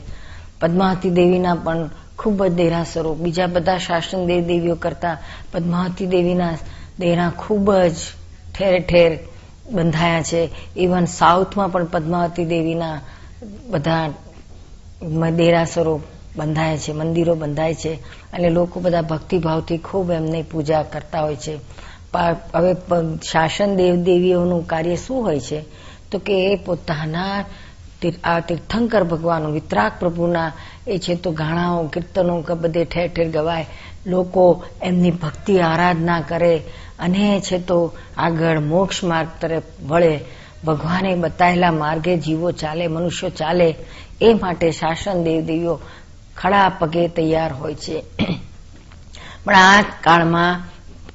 [0.62, 3.16] પદ્માવતી દેવીના પણ ખૂબ જ દેરાસરો.
[3.16, 5.18] બીજા બધા શાસન દેવ દેવીઓ કરતા
[5.52, 6.54] પદ્માવતી દેવીના
[7.00, 7.96] દેરા ખૂબ જ
[8.58, 9.20] ઠેર ઠેર
[9.72, 10.50] બંધાયા છે.
[10.78, 13.00] ઇવન સાઉથમાં પણ પદ્માવતી દેવીના
[13.68, 14.10] બધા
[15.36, 16.02] દેરાસરો
[16.36, 17.94] બંધાય છે, મંદિરો બંધાય છે
[18.34, 21.56] અને લોકો બધા ભક્તિભાવથી ખૂબ એમની પૂજા કરતા હોય છે.
[22.56, 22.74] હવે
[23.32, 25.66] શાસન દેવદેવીઓનું કાર્ય શું હોય છે?
[26.12, 27.46] તો કે એ પોતાના
[28.24, 30.52] આ તીર્થંકર ભગવાન વિતરાગ પ્રભુના
[30.88, 33.66] એ છે તો ગાણાઓ, કીર્તનો બધે ઠેર ઠેર ગવાય.
[34.06, 36.64] લોકો એમની ભક્તિ આરાધના કરે.
[37.00, 40.20] અને છે તો આગળ મોક્ષ માર્ગ તરફ વળે.
[40.66, 43.76] ભગવાને બતાવેલા માર્ગે જીવો ચાલે, મનુષ્યો ચાલે,
[44.22, 45.80] એ માટે શાસન દેવદેવીઓ
[46.38, 48.04] ખડા પગે તૈયાર હોય છે.
[49.46, 50.62] પણ આ કાળમાં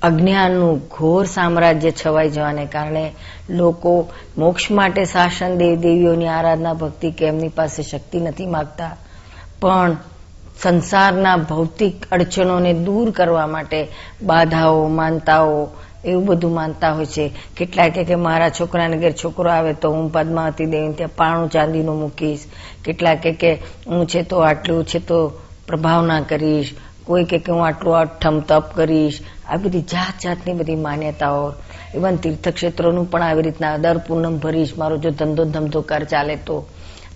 [0.02, 3.14] અજ્ઞાનનું ઘોર સામ્રાજ્ય છવાઈ જવાને કારણે
[3.50, 8.96] લોકો મોક્ષ માટે શાસન દેવદેવીઓની આરાધના ભક્તિ કે એમની પાસે શક્તિ નથી માગતા.
[9.62, 9.96] પણ
[10.62, 13.88] સંસારના ભૌતિક અડચણોને દૂર કરવા માટે
[14.22, 15.68] બાધાઓ, માનતાઓ,
[16.04, 17.32] એવું બધું માનતા હોય છે.
[17.56, 22.44] કેટલાય કે મારા છોકરાને ઘેર છોકરો આવે તો હું પદ્માવતી દેવી ત્યાં પાણું ચાંદીનું મૂકીશ.
[22.84, 23.52] કેટલા કે
[23.86, 25.28] હું છે તો આટલું છે તો
[25.66, 26.74] પ્રભાવના કરીશ.
[27.04, 29.20] કોઈ કે હું આટલું અઠમ તપ કરીશ.
[29.48, 31.52] આ બધી જાત જાતની બધી માન્યતાઓ.
[31.94, 34.72] ઇવન તીર્થક્ષેત્રોનું પણ આવી રીતના દર પૂનમ ભરીશ.
[34.78, 36.66] મારો જો ધંધો ધમધોકાર ચાલે તો.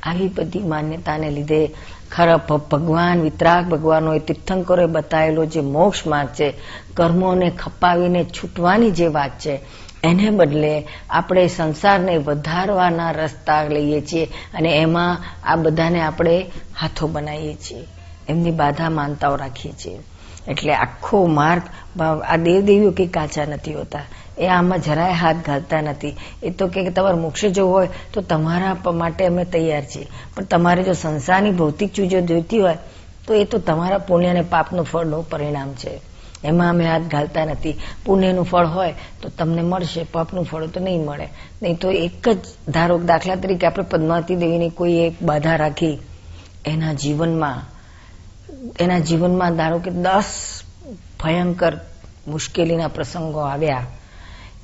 [0.02, 1.70] આવી બધી માન્યતાને લીધે
[2.10, 6.54] ખરા ભગવાન વિતરાગ ભગવાનનો એ તીર્થંકરોએ બતાવેલો જે મોક્ષ માર્ગ છે,
[6.94, 9.60] કર્મોને ખપાવીને છૂટવાની જે વાત છે,
[10.04, 17.54] એને બદલે આપણે સંસારને વધારવાના રસ્તા લઈએ છીએ અને એમાં આ બધાને આપણે હાથો બનાવીએ
[17.54, 17.84] છીએ.
[18.28, 19.98] એમની બાધા માનતાઓ રાખીએ છીએ.
[20.48, 21.62] એટલે આખો માર્ગ
[22.28, 24.00] આ દેવદેવીઓ કંઈ કાચા નથી હોતા.
[24.38, 26.14] એ આમાં જરાય હાથ ઘાલતા નથી.
[26.42, 30.06] એ તો કે તમારે મોક્ષ જવું હોય તો તમારા માટે અમે તૈયાર છીએ.
[30.36, 32.78] પણ તમારે જો સંસારની ભૌતિક ચીજો જોઈતી હોય
[33.26, 36.00] તો એ તો તમારા પુણ્ય અને પાપનું ફળનું પરિણામ છે.
[36.44, 37.74] એમાં અમે હાથ ઘાલતા નથી.
[38.04, 41.28] પુણ્યનું ફળ હોય તો તમને મળશે, પાપનું ફળ તો નહીં મળે.
[41.62, 45.98] નહીં તો એક જ ધારો દાખલા તરીકે આપણે પદ્માવતી દેવીની કોઈ એક બાધા રાખી,
[46.66, 47.58] એના જીવનમાં
[48.80, 50.30] એના જીવનમાં ધારો કે દસ
[51.22, 51.74] ભયંકર
[52.28, 53.86] મુશ્કેલીના પ્રસંગો આવ્યા.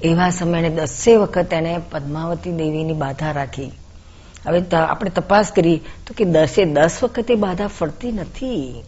[0.02, 3.72] એવા સમયે દસે વખત એને પદ્માવતી દેવીની બાધા રાખી.
[4.46, 8.82] હવે આપણે તપાસ કરી તો કે દસે દસ વખતે બાધા ફરતી નથી.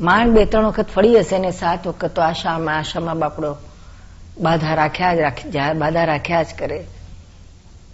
[0.00, 3.56] માંડ બે ત્રણ વખત ફળી હશે ને સાત વખત તો આશામાં આશામાં બાપડો
[4.40, 6.84] બાધા રાખ્યા જ બાધા રાખ્યા જ કરે.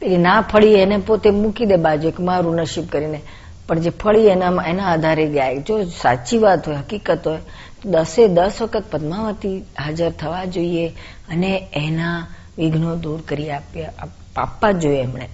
[0.03, 3.23] એ ના ફળી એને પોતે મૂકી દે બાજુ એક મારું નસીબ કરીને.
[3.69, 7.39] પણ જે ફળી એના એના આધારે ગાય જો સાચી વાત હોય, હકીકત હોય
[7.85, 10.89] દસે દસ વખત પદ્માવતી હાજર થવા જોઈએ
[11.29, 12.27] અને એના
[12.59, 13.93] વિઘ્નો દૂર કરી આપ્યા
[14.37, 15.29] આપવા જોઈએ એમણે.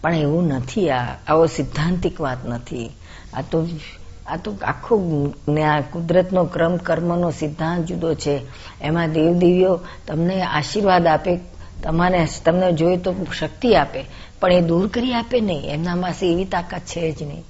[0.00, 2.90] પણ એવું નથી આ, આવો સિદ્ધાંતિક વાત નથી.
[3.32, 3.68] આ તો
[4.26, 4.98] આ તો આખો
[5.92, 8.40] કુદરતનો ક્રમ, કર્મનો સિદ્ધાંત જુદો છે.
[8.80, 11.40] એમાં દેવદેવીઓ તમને આશીર્વાદ આપે
[11.82, 14.04] તમારે તમને જોઈએ તો શક્તિ આપે.
[14.40, 15.70] પણ એ દૂર કરી આપે નહીં.
[15.70, 17.44] એમના પાસે એવી તાકાત છે જ નહીં.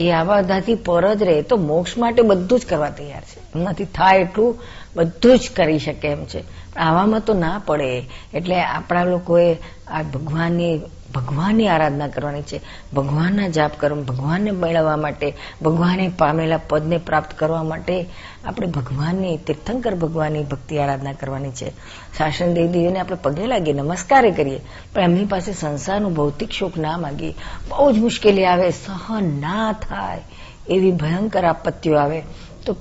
[0.00, 3.40] એ આવા બધાથી પર જ રહે તો મોક્ષ માટે બધું જ કરવા તૈયાર છે.
[3.40, 4.58] એમનાથી થાય એટલું
[4.96, 6.44] બધું જ કરી શકે એમ છે.
[6.76, 8.04] આવામાં તો ના પડે.
[8.34, 9.56] એટલે આપણા લોકોએ
[9.88, 10.80] આ ભગવાનની
[11.14, 12.60] ભગવાનની આરાધના કરવાની છે.
[12.94, 18.06] ભગવાનના જાપ કર્મ ભગવાનને મેળવવા માટે, ભગવાને પામેલા પદને પ્રાપ્ત કરવા માટે
[18.44, 21.70] આપણે ભગવાનની, તીર્થંકર ભગવાનની ભક્તિ આરાધના કરવાની છે.
[22.18, 24.60] શાસન દેવદેવીને આપણે પગે લાગીએ નમસ્કારે કરીએ,
[24.94, 27.34] પણ એમની પાસે સંસારનું ભૌતિક શોક ના માગીએ.
[27.68, 30.20] બહુ જ મુશ્કેલી આવે, સહન ના થાય
[30.68, 32.22] એવી ભયંકર આપત્તિઓ આવે.
[32.66, 32.76] તો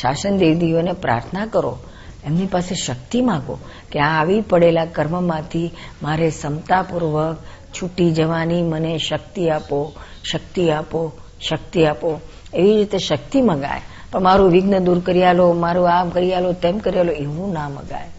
[0.00, 1.78] શાસન દેવદેવીઓને પ્રાર્થના કરો,
[2.24, 3.58] એમની પાસે શક્તિ માગો
[3.92, 5.70] કે આ આવી પડેલા કર્મમાંથી
[6.02, 7.36] મારે ક્ષમતાપૂર્વક
[7.82, 9.92] છૂટી જવાની, મને શક્તિ આપો
[10.32, 12.20] શક્તિ આપો શક્તિ આપો.
[12.54, 13.80] એવી રીતે શક્તિ મગાય.
[14.12, 17.68] પણ મારું વિઘ્ન દૂર કરી આલો, મારું આમ કરી આલો, તેમ કરી આલો, એવું ના
[17.68, 18.10] મગાય.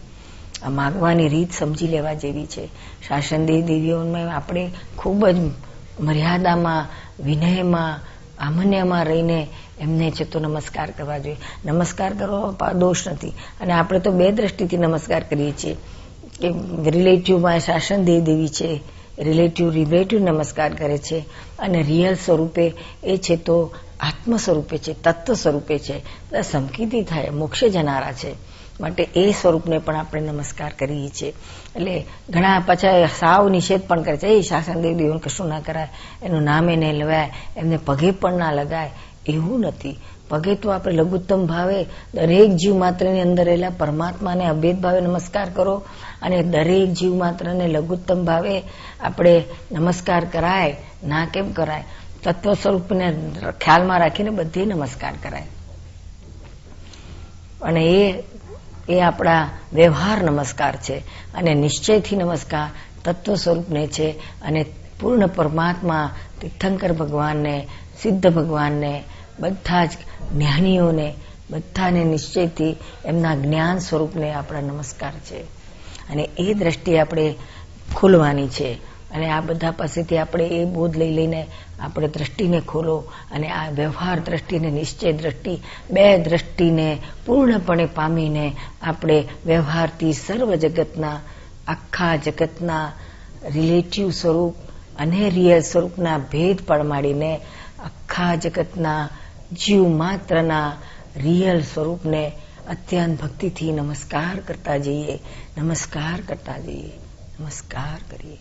[0.62, 2.66] આ માગવાની રીત સમજી લેવા જેવી છે.
[3.08, 5.36] શાસન દેવ દેવીઓમાં આપણે ખૂબ જ
[6.00, 6.86] મર્યાદામાં,
[7.24, 8.00] વિનયમાં,
[8.38, 9.48] આમન્યમાં રહીને
[9.80, 11.36] એમને છે તો નમસ્કાર કરવા જોઈએ.
[11.66, 13.28] નમસ્કાર કરવો દોષ નથી.
[13.60, 15.76] અને આપણે તો બે દ્રષ્ટિથી નમસ્કાર કરીએ છીએ.
[16.40, 16.48] કે
[16.90, 18.80] રિલેટિવમાં શાસન દેવી દેવી છે.
[19.18, 21.24] રિલેટિવ રિલેટિવ નમસ્કાર કરે છે
[21.58, 26.02] અને રિયલ સ્વરૂપે એ છે તો આત્મ સ્વરૂપે છે, તત્વ સ્વરૂપે છે.
[26.42, 28.34] સમકીતી થાય, મોક્ષે જનારા છે.
[28.80, 31.28] માટે એ સ્વરૂપને પણ આપણે નમસ્કાર કરીએ છીએ.
[31.76, 35.88] એટલે ઘણા પાછા સાવ નિષેધ પણ કરે છે, એ શાસન દેવ દેવને કશું ના કરાય.
[36.22, 37.32] એનું નામ એને લવાય.
[37.56, 38.90] એમને પગે પણ ના લગાય.
[39.26, 39.98] એવું નથી.
[40.28, 45.82] પગે તો આપણે લઘુત્તમ ભાવે દરેક જીવ માત્રની અંદર રહેલા પરમાત્માને અભેદ ભાવે નમસ્કાર કરો.
[46.22, 48.62] અને દરેક જીવ માત્રને લઘુત્તમ ભાવે
[49.00, 51.84] આપણે નમસ્કાર કરાય, ના કેમ કરાય?
[52.22, 53.14] તત્વ સ્વરૂપને
[53.60, 55.46] ખ્યાલમાં રાખીને બધી નમસ્કાર કરાય.
[57.62, 58.24] અને એ
[58.88, 60.98] એ આપણા વ્યવહાર નમસ્કાર છે
[61.34, 62.70] અને નિશ્ચયથી નમસ્કાર
[63.04, 64.10] તત્વ સ્વરૂપને છે
[64.42, 64.66] અને
[65.00, 67.66] પૂર્ણ પરમાત્મા તીર્થંકર ભગવાનને,
[68.02, 69.04] સિદ્ધ ભગવાનને,
[69.40, 69.90] બધા જ
[70.34, 71.14] જ્ઞાનીઓને,
[71.50, 75.61] બધાને નિશ્ચયથી એમના જ્ઞાન સ્વરૂપને આપણા નમસ્કાર છે.
[76.10, 77.34] અને એ દ્રષ્ટિએ આપણે
[77.96, 78.92] ખોલવાની છે.
[79.14, 81.46] અને આ બધા પાસેથી આપણે એ બોધ લઈ લઈને
[81.80, 85.60] આપણે દ્રષ્ટિને ખોલો અને આ વ્યવહાર દ્રષ્ટિને, નિશ્ચય દ્રષ્ટિ,
[85.90, 91.20] બે દ્રષ્ટિને પૂર્ણપણે પામીને આપણે વ્યવહારથી સર્વ જગતના,
[91.68, 92.92] આખા જગતના
[93.54, 94.54] રિલેટિવ સ્વરૂપ
[94.98, 97.40] અને રિયલ સ્વરૂપના ભેદ પડમાડીને
[97.84, 99.08] આખા જગતના
[99.52, 100.72] જીવ માત્રના
[101.16, 102.32] રિયલ સ્વરૂપને
[102.68, 105.18] અત્યંત ભક્તિથી નમસ્કાર કરતા જઈએ,
[105.58, 106.92] નમસ્કાર કરતા જઈએ,
[107.40, 108.38] નમસ્કાર કરીએ.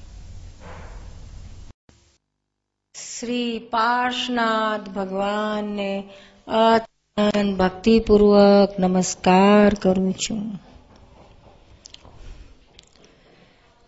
[2.96, 6.04] શ્રી પાર્શનાથ ભગવાનને
[6.48, 10.60] અત્યંત ભક્તિપૂર્વક નમસ્કાર કરું છું.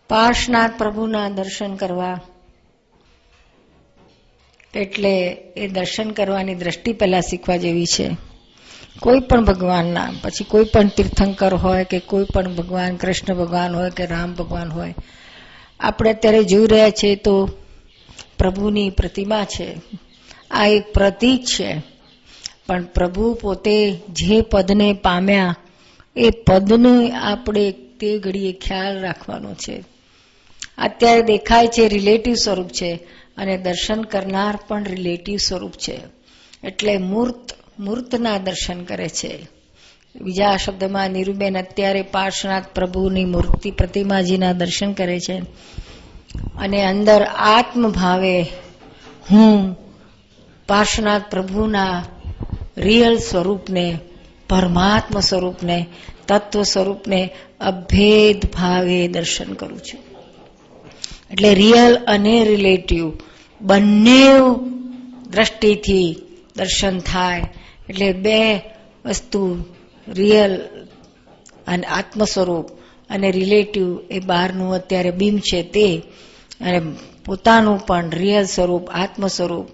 [0.08, 2.20] પાર્શનાથ પ્રભુના દર્શન કરવા,
[4.74, 5.24] એટલે
[5.56, 8.33] એ દર્શન કરવાની દ્રષ્ટિ પહેલા શીખવા જેવી છે.
[9.00, 13.90] કોઈ પણ ભગવાનના પછી કોઈ પણ તીર્થંકર હોય કે કોઈ પણ ભગવાન, કૃષ્ણ ભગવાન હોય
[13.90, 14.94] કે રામ ભગવાન હોય.
[15.80, 17.46] આપણે અત્યારે જોઈ રહ્યા છીએ તો
[18.38, 19.80] પ્રભુની પ્રતિમા છે.
[20.50, 21.82] આ એક પ્રતીક છે.
[22.66, 25.56] પણ પ્રભુ પોતે જે પદને પામ્યા,
[26.16, 29.84] એ પદને આપણે તે ઘડીએ ખ્યાલ રાખવાનો છે.
[30.78, 32.94] અત્યારે દેખાય છે રિલેટિવ સ્વરૂપ છે
[33.36, 36.00] અને દર્શન કરનાર પણ રિલેટિવ સ્વરૂપ છે.
[36.64, 39.48] એટલે મૂર્ત મૂર્તના દર્શન કરે છે.
[40.20, 45.42] બીજા શબ્દમાં નીરુબેન અત્યારે પાર્શ્વનાથ પ્રભુની મૂર્તિ પ્રતિમાજીના દર્શન કરે છે.
[46.58, 48.42] અને અંદર આત્મભાવે
[49.30, 49.76] હું
[50.68, 52.04] પાર્શ્વનાથ પ્રભુના
[52.76, 53.98] રિયલ સ્વરૂપને,
[54.48, 55.86] પરમાત્મ સ્વરૂપને,
[56.28, 60.00] તત્વ સ્વરૂપને અભેદ ભાવે દર્શન કરું છું.
[61.30, 63.12] એટલે રિયલ અને રિલેટિવ
[63.60, 64.26] બંને
[65.30, 66.16] દ્રષ્ટિથી
[66.56, 67.42] દર્શન થાય.
[67.88, 68.56] એટલે બે
[69.04, 69.64] વસ્તુ
[70.08, 70.60] રિયલ
[71.66, 72.70] અને આત્મ સ્વરૂપ
[73.10, 76.02] અને રિલેટિવ એ બહારનું અત્યારે બીમ છે તે.
[76.60, 76.82] અને
[77.26, 79.68] પોતાનું પણ રિયલ સ્વરૂપ આત્મ સ્વરૂપ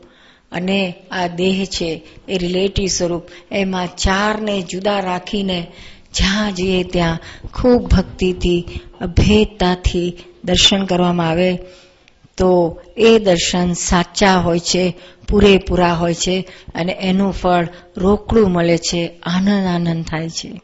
[0.53, 3.23] અને આ દેહ છે એ રિલેટિવ સ્વરૂપ.
[3.53, 5.66] એમાં ચારને જુદા રાખીને
[6.14, 7.18] જ્યાં જઈએ ત્યાં
[7.55, 8.66] ખૂબ ભક્તિથી,
[9.01, 11.59] અભેદતાથી દર્શન કરવામાં આવે.
[12.40, 14.96] તો એ દર્શન સાચા હોય છે,
[15.29, 20.61] પૂરેપૂરા હોય છે અને એનું ફળ રોકડું મળે છે, આનંદ આનંદ થાય છે.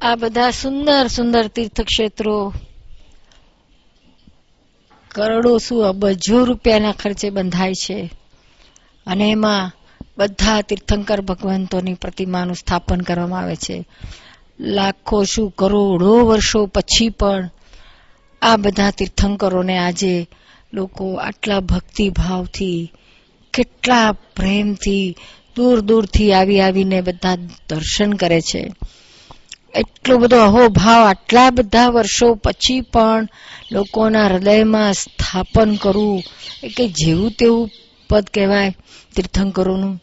[0.00, 2.54] આ બધા સુંદર સુંદર તીર્થક્ષેત્રો
[5.10, 8.10] કરોડો શું અબજો રૂપિયાના ખર્ચે બંધાય છે.
[9.06, 9.72] અને એમાં
[10.18, 13.84] બધા તીર્થંકર ભગવંતોની પ્રતિમાનું સ્થાપન કરવામાં આવે છે.
[14.60, 17.50] લાખો શું કરોડો વર્ષો પછી પણ
[18.42, 20.26] આ બધા તીર્થંકરોને આજે
[20.72, 22.92] લોકો આટલા ભક્તિભાવથી,
[23.52, 25.16] કેટલા પ્રેમથી
[25.56, 27.36] દૂર દૂરથી આવી આવીને બધા
[27.68, 28.72] દર્શન કરે છે.
[29.74, 33.28] એટલો બધો અહોભાવ આટલા બધા વર્ષો પછી પણ
[33.72, 36.22] લોકોના હૃદયમાં સ્થાપન કરવું
[36.62, 37.70] એ કંઈ જેવું તેવું
[38.10, 38.74] પદ કહેવાય
[39.16, 40.02] તીર્થંકરોનું?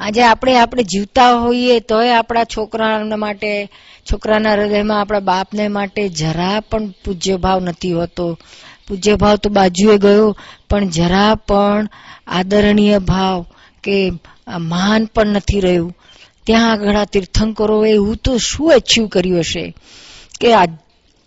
[0.00, 3.70] આજે આપણે આપણે જીવતા હોઈએ તોય આપણા છોકરાના માટે,
[4.12, 8.38] છોકરાના હૃદયમાં આપણા બાપને માટે જરા પણ પૂજ્ય ભાવ નથી હોતો.
[8.88, 10.36] પૂજ્ય ભાવ તો બાજુએ ગયો,
[10.70, 11.88] પણ જરા પણ
[12.26, 13.46] આદરણીય ભાવ
[13.82, 14.12] કે
[14.58, 15.96] માન પણ નથી રહ્યું.
[16.46, 19.74] ત્યાં આગળ તીર્થંકરોએ એવું તો શું અચીવ કર્યું હશે?
[20.40, 20.64] કે આ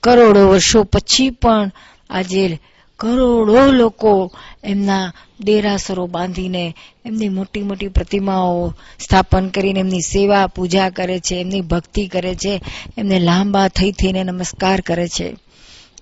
[0.04, 1.72] કરોડો વર્ષો પછી પણ
[2.10, 2.60] આજે
[3.02, 4.32] કરોડો લોકો
[4.64, 11.62] એમના દેરાસરો બાંધીને એમની મોટી મોટી પ્રતિમાઓ સ્થાપન કરીને એમની સેવા, પૂજા કરે છે, એમની
[11.62, 12.62] ભક્તિ કરે છે,
[12.98, 15.36] એમને લાંબા થઈ થઈને નમસ્કાર કરે છે.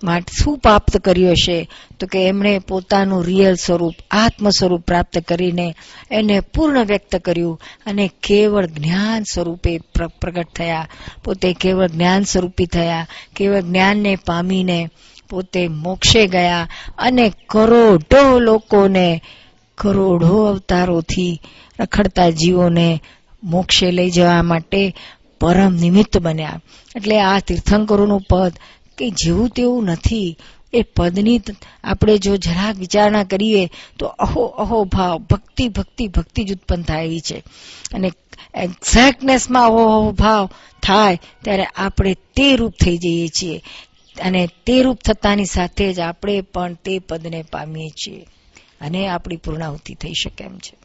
[0.04, 1.70] માટે શું પ્રાપ્ત કર્યું હશે?
[2.00, 5.76] તો કે એમણે પોતાનું રિયલ સ્વરૂપ આત્મ સ્વરૂપ પ્રાપ્ત કરીને
[6.12, 9.80] એને પૂર્ણ વ્યક્ત કર્યું અને કેવળ જ્ઞાન સ્વરૂપે
[10.22, 10.88] પ્રગટ થયા.
[11.24, 14.90] પોતે કેવળ જ્ઞાન સ્વરૂપી થયા, કેવળ જ્ઞાનને પામીને
[15.30, 19.22] પોતે મોક્ષે ગયા અને કરોડો લોકોને
[19.78, 21.42] કરોડો અવતારોથી
[21.80, 23.02] રખડતા જીવોને
[23.44, 24.96] મોક્ષે લઈ જવા માટે
[25.42, 26.62] પરમ નિમિત્ત બન્યા.
[26.96, 28.54] એટલે આ તીર્થંકરોનું પદ
[28.98, 30.38] કે જેવું તેવું નથી.
[30.74, 31.42] એ પદની
[31.84, 37.20] આપણે જો જરાક વિચારણા કરીએ તો અહો અહો ભાવ, ભક્તિ ભક્તિ ભક્તિ જ ઉત્પન્ન થાય
[37.20, 37.44] છે.
[37.94, 38.12] અને
[38.56, 40.50] એક્ઝેક્ટનેસમાં અહો અહો ભાવ
[40.84, 43.62] થાય ત્યારે આપણે તે રૂપ થઈ જઈએ છીએ.
[44.20, 48.28] અને તે રૂપ થતાની સાથે જ આપણે પણ તે પદને પામીએ છીએ.
[48.82, 50.78] અને આપણી પૂર્ણાહુતિ થઈ શકે એમ છે.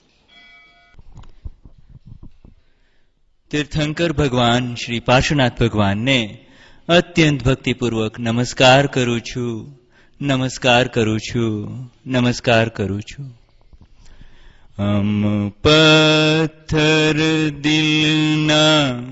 [3.50, 6.46] તીર્થંકર ભગવાન, શ્રી પાર્શ્વનાથ ભગવાનને
[6.88, 9.78] અત્યંત ભક્તિપૂર્વક નમસ્કાર કરું છું.
[10.20, 11.92] નમસ્કાર કરું છું.
[12.06, 13.40] નમસ્કાર કરું છું.
[14.78, 19.02] અમ પથ્થર દિલના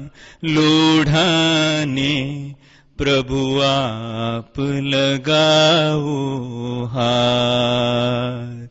[0.42, 2.54] લોઢાને
[3.02, 8.68] प्रभु आप लगाओ हाथ।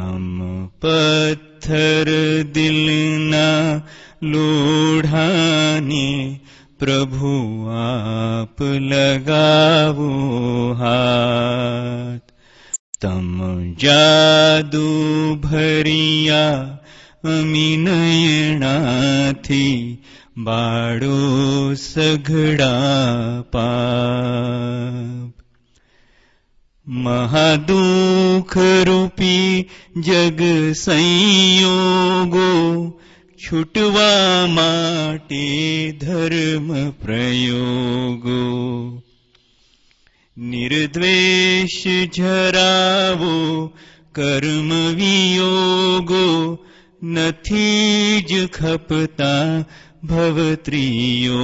[0.00, 2.04] हम पत्थर
[2.54, 2.86] दिल
[3.20, 3.82] न
[4.24, 6.40] लोढानि
[6.78, 12.18] प्रभु आप लगाओ हाथ।
[13.00, 16.78] तम जादू भरिया
[17.26, 18.72] लगावनयणा
[20.38, 22.72] बाड़ो सघड़ा
[23.40, 25.32] पाप।
[26.88, 29.66] महादुख रूपी
[29.98, 30.38] जग
[30.76, 32.50] संयोगो
[33.40, 35.48] छुटवा माटे
[35.92, 38.44] धर्म प्रयोगो।
[40.38, 41.82] निर्द्वेष
[42.14, 43.66] जरावो
[44.14, 46.64] कर्म वियोगो
[47.04, 49.64] नथी ज खपता
[50.04, 51.34] भवत्रियोगो।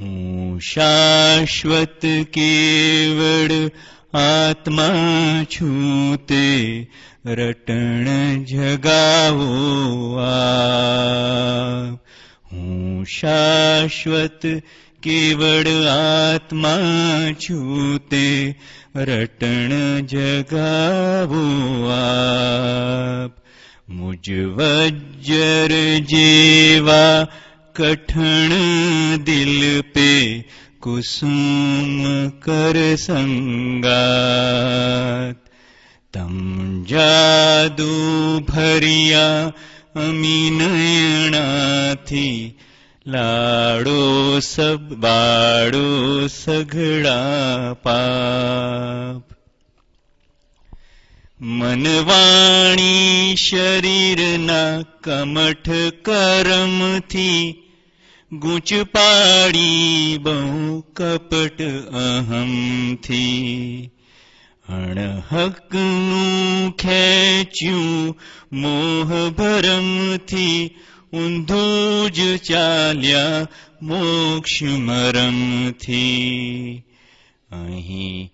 [0.00, 3.70] हूँ शाश्वत केवड
[4.16, 4.88] आत्मा
[5.44, 6.80] छूते
[7.26, 8.04] रटण
[8.44, 10.16] जगावो
[12.52, 14.40] हूँ शाश्वत
[15.02, 16.76] केवड आत्मा
[17.40, 18.54] छूते
[18.96, 19.68] रटण
[20.06, 21.44] जगावो
[21.88, 23.42] आप।
[23.90, 27.26] मुजवज्जर जीवा
[27.76, 28.48] कठण
[29.24, 30.44] दिल पे
[30.80, 35.42] कुसुम कर संगात।
[36.14, 39.52] तम जादू भरिया
[39.96, 42.56] भर्यामीनणाति
[43.08, 49.35] लाडो सब बाडो सघडा पाप।
[51.45, 55.69] મનવાણી શરીરના કમઠ
[56.03, 57.55] કરમથી
[58.31, 61.61] ગૂંચ પાડી બહુ કપટ
[62.01, 63.89] અહમથી
[64.67, 68.15] અણહકનું ખેંચ્યું
[68.53, 70.75] મોહ ભરમથી
[71.13, 73.47] ઊંધું જ ચાલ્યા
[73.81, 76.83] મોક્ષ મરમથી
[77.51, 78.29] અહીં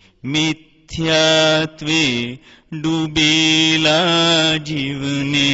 [0.92, 2.38] મિથ્યાત્વે
[2.72, 5.48] ડૂબેલા જીવને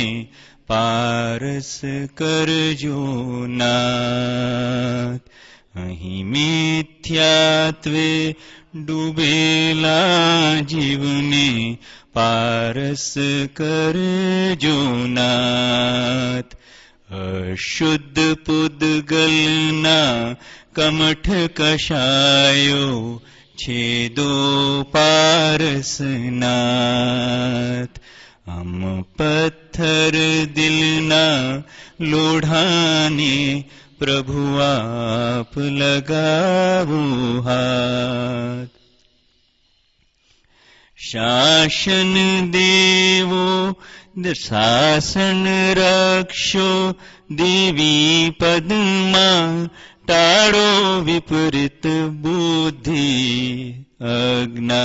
[0.67, 1.71] પારસ
[2.15, 5.23] કરજો નાથ
[5.77, 8.09] અહીં મિથ્યાત્વે
[8.77, 11.47] ડૂબેલા જીવને
[12.13, 13.09] પારસ
[13.55, 14.77] કરજો
[15.09, 16.53] નાથ
[17.13, 20.37] અશુદ્ધ પુદગલના
[20.75, 23.23] કમઠ કશાયો
[26.31, 26.57] ना
[29.21, 30.13] पत्थर
[30.55, 31.25] दिल ना
[32.03, 32.45] लोढ
[33.99, 36.29] प्रभु आप लगाबुहा
[40.99, 42.15] शासन
[42.51, 43.73] देवो
[44.35, 45.45] शासन
[45.79, 46.93] रक्षो
[47.33, 49.29] देवी पद्मा
[50.11, 53.07] टाळो विपरीत बुद्धि
[54.01, 54.85] अग्ना।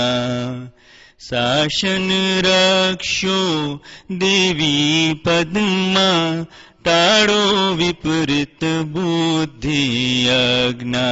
[1.20, 2.08] शासन
[2.46, 3.74] रक्षो
[4.12, 6.42] देवी पद्मा
[6.84, 11.08] टाडो विपरीत बुद्धि अग्ना।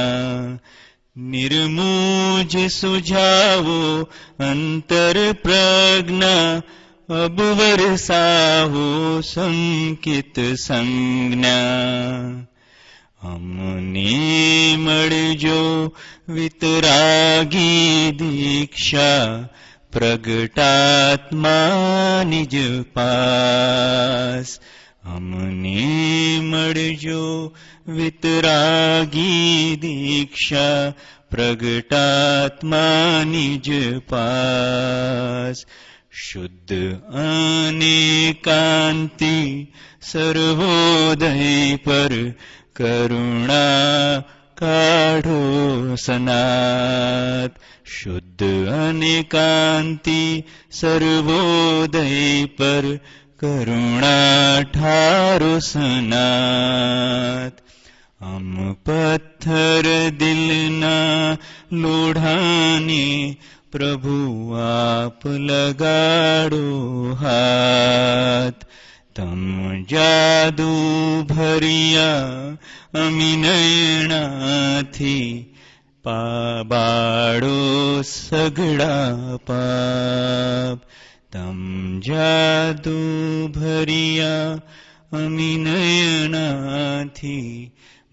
[1.17, 4.03] निर्मूज सुझावो
[4.39, 6.61] अंतर प्रज्ञा
[7.23, 11.59] अब्बर साहो संकित संज्ञा।
[13.22, 15.60] અમને મળજો
[16.28, 19.48] વિતરાગી દીક્ષા
[19.92, 21.48] પ્રગટાત્મા
[22.24, 22.54] નિજ
[22.94, 24.48] પાસ
[25.06, 25.80] અમને
[26.42, 27.24] મળજો
[27.88, 30.92] વિતરાગી દીક્ષા
[31.30, 33.68] પ્રગટાત્મા નિજ
[34.08, 35.58] પાસ
[36.18, 36.74] શુદ્ધ
[37.24, 37.98] અને
[38.40, 39.34] કાંતિ
[40.02, 42.12] સર્વોદય પર
[42.75, 43.63] करुणा
[44.63, 52.99] काढो सनात्। शुद्ध अनेकान्ति सर्वोदय पर
[53.39, 56.23] करुणा ठारो ठारु सना
[58.23, 61.37] अर दिलना
[63.71, 64.15] प्रभु
[64.55, 66.67] आप लगाडो
[67.13, 68.72] हाथ।
[69.15, 74.21] तं जादू भर्यामि नैणा
[76.07, 79.63] पाबाडो सगडा पा
[81.33, 82.97] तम जादू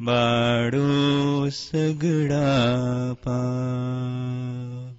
[0.02, 4.89] बाडो सगडा पाप।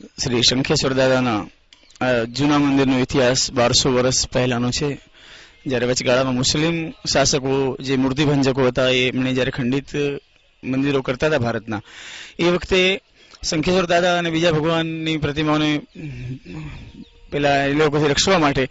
[0.00, 1.40] શ્રી શંખેશ્વર દાદાના
[2.36, 4.88] જૂના મંદિરનો ઇતિહાસ બારસો વર્ષ પહેલાનો છે.
[5.66, 6.74] જ્યારે વચગાળામાં મુસ્લિમ
[7.12, 9.90] શાસકો, જે મૂર્તિભંજકો હતા એમણે જ્યારે ખંડિત
[10.62, 11.80] મંદિરો કરતા હતા ભારતના,
[12.38, 12.80] એ વખતે
[13.48, 15.70] શંખેશ્વર દાદા અને બીજા ભગવાનની પ્રતિમાઓને
[17.32, 18.64] પેલા એ લોકોથી રક્ષવા માટે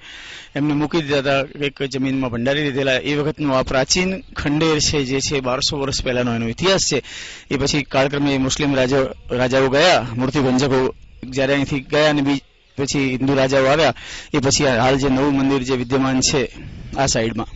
[0.55, 4.09] એમને મૂકી દીધા હતા એક જમીનમાં ભંડારી દીધેલા એ વખતનો આ પ્રાચીન
[4.39, 7.03] ખંડેર છે, જે છે બારસો વર્ષ પહેલાનો એનો ઇતિહાસ છે.
[7.51, 10.81] એ પછી કાળક્રમે મુસ્લિમ રાજા, રાજાઓ ગયા મૂર્તિભંજકો
[11.23, 12.41] જ્યારે અહીંથી ગયા અને
[12.77, 13.93] પછી હિન્દુ રાજાઓ આવ્યા,
[14.33, 16.51] એ પછી હાલ જે નવું મંદિર જે વિદ્યમાન છે,
[16.97, 17.47] આ સાઈડમાં.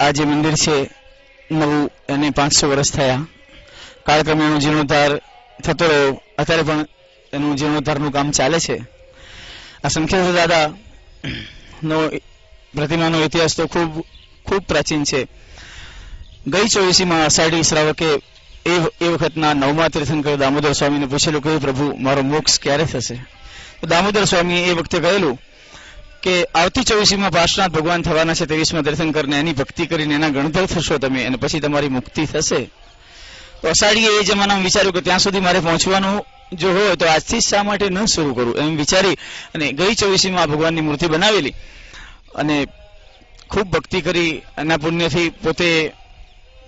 [0.00, 0.90] આ જે મંદિર છે,
[1.50, 3.26] નવું એને પાંચસો વર્ષ થયા.
[4.06, 5.20] કાળક્રમે એનો જીર્ણોદ્ધાર
[5.64, 6.22] થતો રહ્યો.
[6.38, 6.86] અત્યારે પણ
[7.32, 8.76] એનું જીર્ણોદ્ધારનું કામ ચાલે છે.
[9.84, 10.70] આ સંખ્યા દાદા
[11.84, 12.08] નો
[12.74, 14.04] પ્રતિમાનો ઇતિહાસ તો ખૂબ
[14.46, 15.26] ખૂબ પ્રાચીન છે.
[16.46, 18.06] ગઈ ચોવીસીમાં અષાઢી શ્રાવકે
[19.00, 23.24] એ વખતના નવમા તીર્થંકર દામોદર સ્વામીને પૂછેલું કહ્યું, પ્રભુ, મારો મોક્ષ ક્યારે થશે?
[23.84, 25.40] દામોદર સ્વામીએ એ વખતે કહેલું
[26.22, 30.98] કે, આવતી ચોવીસીમાં પાર્શ્વનાથ ભગવાન થવાના છે, ત્રેવીસમાં તીર્થંકરને એની ભક્તિ કરીને એના ગણધર થશો
[30.98, 32.70] તમે અને પછી તમારી મુક્તિ થશે.
[33.62, 37.62] તો અષાઢીએ એ જમાનામાં વિચાર્યું કે ત્યાં સુધી મારે પહોંચવાનું જો હોય તો આજથી શા
[37.62, 38.56] માટે ન શરૂ કરું?
[38.56, 39.14] એમ વિચારી
[39.54, 41.54] અને ગઈ ચોવીસીમાં ભગવાનની મૂર્તિ બનાવેલી
[42.34, 42.66] અને
[43.50, 45.92] ખૂબ ભક્તિ કરી એના પુણ્યથી પોતે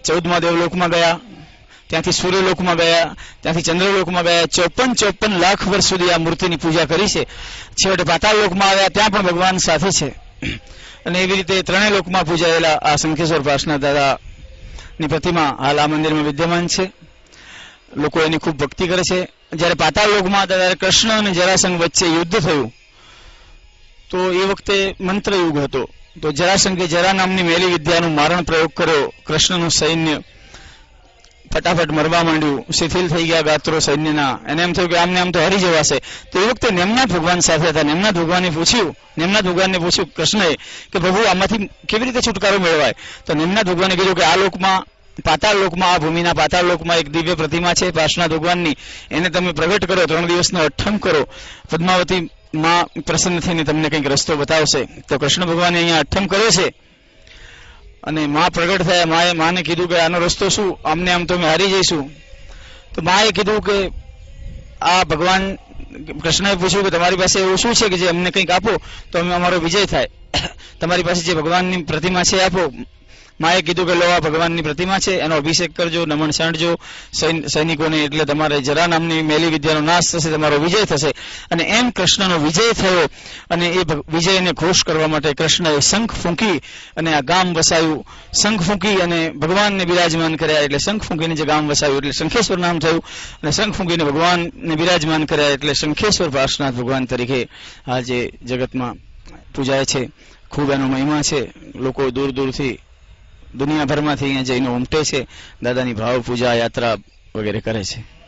[0.04, 1.20] ચૌદમા દેવલોકમાં ગયા.
[1.90, 7.08] ત્યાંથી સૂર્યલોકમાં ગયા ત્યાંથી ચંદ્રલોકમાં ગયા ચોપન ચોપન લાખ વર્ષ સુધી આ મૂર્તિની પૂજા કરી
[7.08, 7.24] છે.
[7.74, 10.08] છેવટે પાતાળ લોકમાં આવ્યા, ત્યાં પણ ભગવાન સાથે છે.
[11.06, 16.66] અને એવી રીતે ત્રણેય લોકમાં પૂજાયેલા આ શંખેશ્વર પાસના દાદાની પ્રતિમા હાલ આ મંદિરમાં વિદ્યમાન
[16.66, 16.92] છે.
[17.96, 19.28] લોકો એની ખૂબ ભક્તિ કરે છે.
[19.52, 22.72] જ્યારે પાતાળ લોકમાં ત્યારે કૃષ્ણ અને જરાસંઘ વચ્ચે યુદ્ધ થયું,
[24.10, 25.88] તો એ વખતે મંત્ર યુગ હતો.
[26.22, 29.12] તો જરાસંઘે જરા નામની મેલી વિદ્યાનું મારણ પ્રયોગ કર્યો.
[29.26, 30.22] કૃષ્ણનું સૈન્ય
[31.54, 34.38] ફટાફટ મરવા માંડ્યું, શિથિલ થઈ ગયા ગાત્રો સૈન્યના.
[34.48, 35.98] એને એમ થયું કે આમને આમ તો હરી જવાશે.
[36.32, 37.82] તો એ વખતે નેમનાથ ભગવાન સાથે હતા.
[37.82, 40.54] નેમનાથ ભગવાને પૂછ્યું, નેમનાથ ભગવાનને પૂછ્યું કૃષ્ણએ
[40.92, 42.94] કે પ્રભુ, આમાંથી કેવી રીતે છુટકારો મેળવાય?
[43.26, 44.86] તો નેમનાથ ભગવાને કીધું કે આ લોકમાં,
[45.24, 48.76] પાતાળ લોકમાં, આ ભૂમિના પાતાળ લોકમાં એક દિવ્ય પ્રતિમા છે, પાર્શ્વનાથ ભગવાનની.
[49.10, 51.28] એને તમે પ્રગટ કરો, ત્રણ દિવસનો અઠ્ઠમ કરો.
[51.70, 54.84] પદ્માવતી માં પ્રસન્ન થઈને તમને કંઈક રસ્તો બતાવશે.
[54.84, 56.89] તો કૃષ્ણ ભગવાને અહીંયા અઠમ કર્યો છે.
[58.02, 60.78] અને માં પ્રગટ થયા, માએ માને કીધું કે આનો રસ્તો શું?
[60.84, 62.10] આમને આમ તો અમે હારી જઈશું.
[62.94, 63.90] તો માએ કીધું કે
[64.80, 65.56] આ ભગવાન
[66.22, 68.82] કૃષ્ણએ પૂછ્યું કે તમારી પાસે એવું શું છે કે જે અમને કંઈક આપો?
[69.12, 70.08] તો અમે અમારો વિજય થાય.
[70.80, 72.72] તમારી પાસે જે ભગવાનની પ્રતિમા છે, આપો.
[73.40, 76.78] માએ કીધું કે લો આ ભગવાનની પ્રતિમા છે, એનો અભિષેક કરજો, નમન સાંડજો.
[77.52, 81.10] સૈનિકોને એટલે તમારે જરા નામની મેલી વિદ્યાનો નાશ થશે, તમારો વિજય થશે.
[81.50, 83.08] અને એમ કૃષ્ણનો વિજય થયો
[83.50, 83.78] અને એ
[84.12, 86.58] વિજયને ખુશ કરવા માટે કૃષ્ણએ શંખ ફૂંકી
[86.96, 88.04] અને આ ગામ વસાયું.
[88.42, 92.78] શંખ ફૂંકી અને ભગવાનને બિરાજમાન કર્યા એટલે શંખ ફૂંકીને જે ગામ વસાયું એટલે શંખેશ્વર નામ
[92.78, 93.04] થયું.
[93.42, 97.48] અને શંખ ફૂંકીને ભગવાનને બિરાજમાન કર્યા એટલે શંખેશ્વર પાર્શ્વનાથ ભગવાન તરીકે
[97.88, 98.94] આજે જગતમાં
[99.54, 100.10] પૂજાય છે.
[100.50, 101.40] ખૂબ એનો મહિમા છે.
[101.74, 102.78] લોકો દૂર દૂરથી
[103.54, 105.26] દુનિયાભરમાંથી અહીંયા જઈને ઉમટે છે,
[105.62, 106.96] દાદાની ભાવ પૂજા યાત્રા
[107.34, 108.20] વગેરે કરે છે.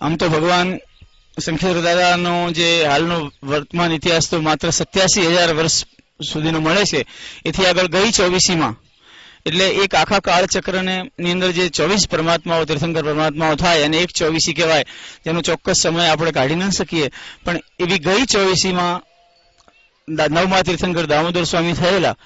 [0.00, 0.78] આમ તો ભગવાન
[1.44, 5.84] શંખેશ્વર દાદાનો જે હાલનો વર્તમાન ઇતિહાસ તો માત્ર સત્યાસી હજાર વર્ષ
[6.32, 7.06] સુધીનો મળે છે.
[7.44, 8.87] એથી આગળ ગઈ ચોવીસીમાં
[9.48, 14.52] એટલે એક આખા કાળચક્રને ની અંદર જે ચોવીસ પરમાત્માઓ, તીર્થંકર પરમાત્માઓ થાય અને એક ચોવીસી
[14.52, 14.84] કહેવાય
[15.24, 17.10] જેનો ચોક્કસ સમય આપણે કાઢી ન શકીએ.
[17.44, 18.96] પણ એવી ગઈ ચોવીસીમાં
[20.08, 22.16] નવમા તીર્થંકર દામોદર સ્વામી થયેલા,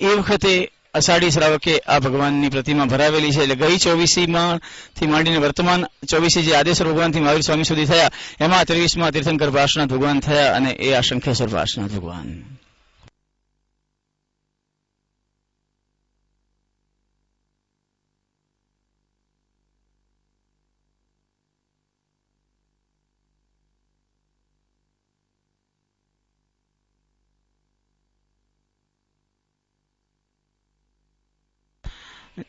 [0.00, 0.52] એ વખતે
[0.94, 3.42] અષાઢી શ્રાવકે આ ભગવાનની પ્રતિમા ભરાવેલી છે.
[3.42, 4.60] એટલે ગઈ ચોવીસીમાં
[4.98, 8.10] થી માંડીને વર્તમાન ચોવીસી જે આદેશ્વર ભગવાનથી મહાવીર સ્વામી સુધી થયા,
[8.40, 12.28] એમાં ત્રેવીસમાં તીર્થંકર પાર્શ્વનાથ ભગવાન થયા અને એ આ શંખેશ્વર પાર્શ્વનાથ ભગવાન.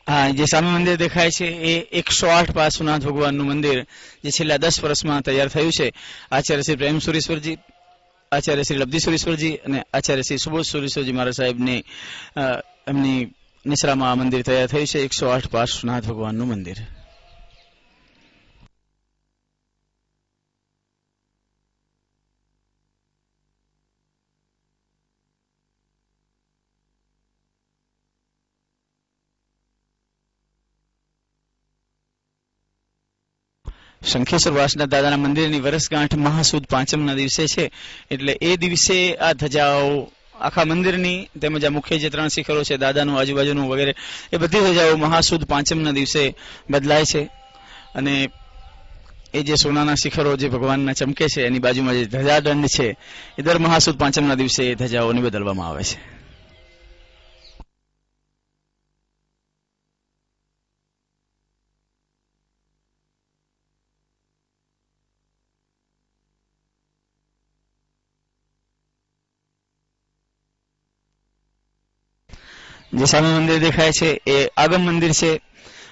[0.08, 3.78] હા જે સામે મંદિર દેખાય છે, એ એકસો આઠ પાર્શ્વનાથ ભગવાનનું મંદિર
[4.24, 5.86] જે છેલ્લા દસ વર્ષમાં તૈયાર થયું છે.
[6.32, 7.56] આચાર્ય શ્રી પ્રેમ સુરેશ્વરજી
[8.32, 11.80] આચાર્ય શ્રી લબ્ધી સુરેશ્વરજી અને આચાર્ય શ્રી સુબોધ સુરેશ્વરજી મહારાજ સાહેબની
[12.88, 13.32] એમની
[13.64, 16.76] નિશ્રામાં આ મંદિર તૈયાર થયું છે, એકસો આઠ પાર્શ્વનાથ ભગવાનનું મંદિર.
[34.06, 37.70] શંખેશ્વર વાસના દાદાના મંદિરની વરસગાંઠ મહાસુદ પાંચમના દિવસે છે.
[38.10, 40.08] એટલે એ દિવસે આ ધજાઓ,
[40.40, 43.94] આખા મંદિરની તેમજ આ મુખ્ય જે ત્રણ શિખરો છે, દાદાનું, આજુબાજુનું વગેરે,
[44.32, 46.34] એ બધી ધજાઓ મહાસુદ પાંચમના દિવસે
[46.70, 47.22] બદલાય છે.
[47.94, 48.28] અને
[49.34, 52.96] એ જે સોનાના શિખરો જે ભગવાનના ચમકે છે, એની બાજુમાં જે ધજાદંડ છે,
[53.38, 56.13] એ દર મહાસુદ પાંચમના દિવસે એ ધજાઓને બદલવામાં આવે છે.
[72.94, 75.40] જે સામે મંદિર દેખાય છે, એ આગમ મંદિર છે,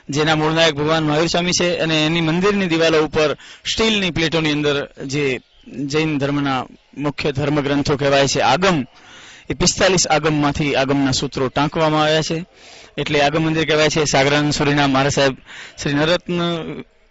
[0.09, 3.35] જેના મૂળનાયક ભગવાન મહાવીર સ્વામી છે, અને એની મંદિરની દિવાલો ઉપર
[3.73, 5.41] સ્ટીલની પ્લેટોની અંદર જે
[5.87, 6.67] જૈન ધર્મના
[6.99, 8.85] મુખ્ય ધર્મ ગ્રંથો કહેવાય છે, આગમ.
[9.51, 12.45] એ પિસ્તાલીસ આગમમાંથી આગમના સૂત્રો ટાંકવામાં આવ્યા છે.
[12.99, 15.37] એટલે આગમ મંદિર કહેવાય છે સાગરાન સુરીના મહારાજ સાહેબ,
[15.83, 16.41] શ્રી નરત્ન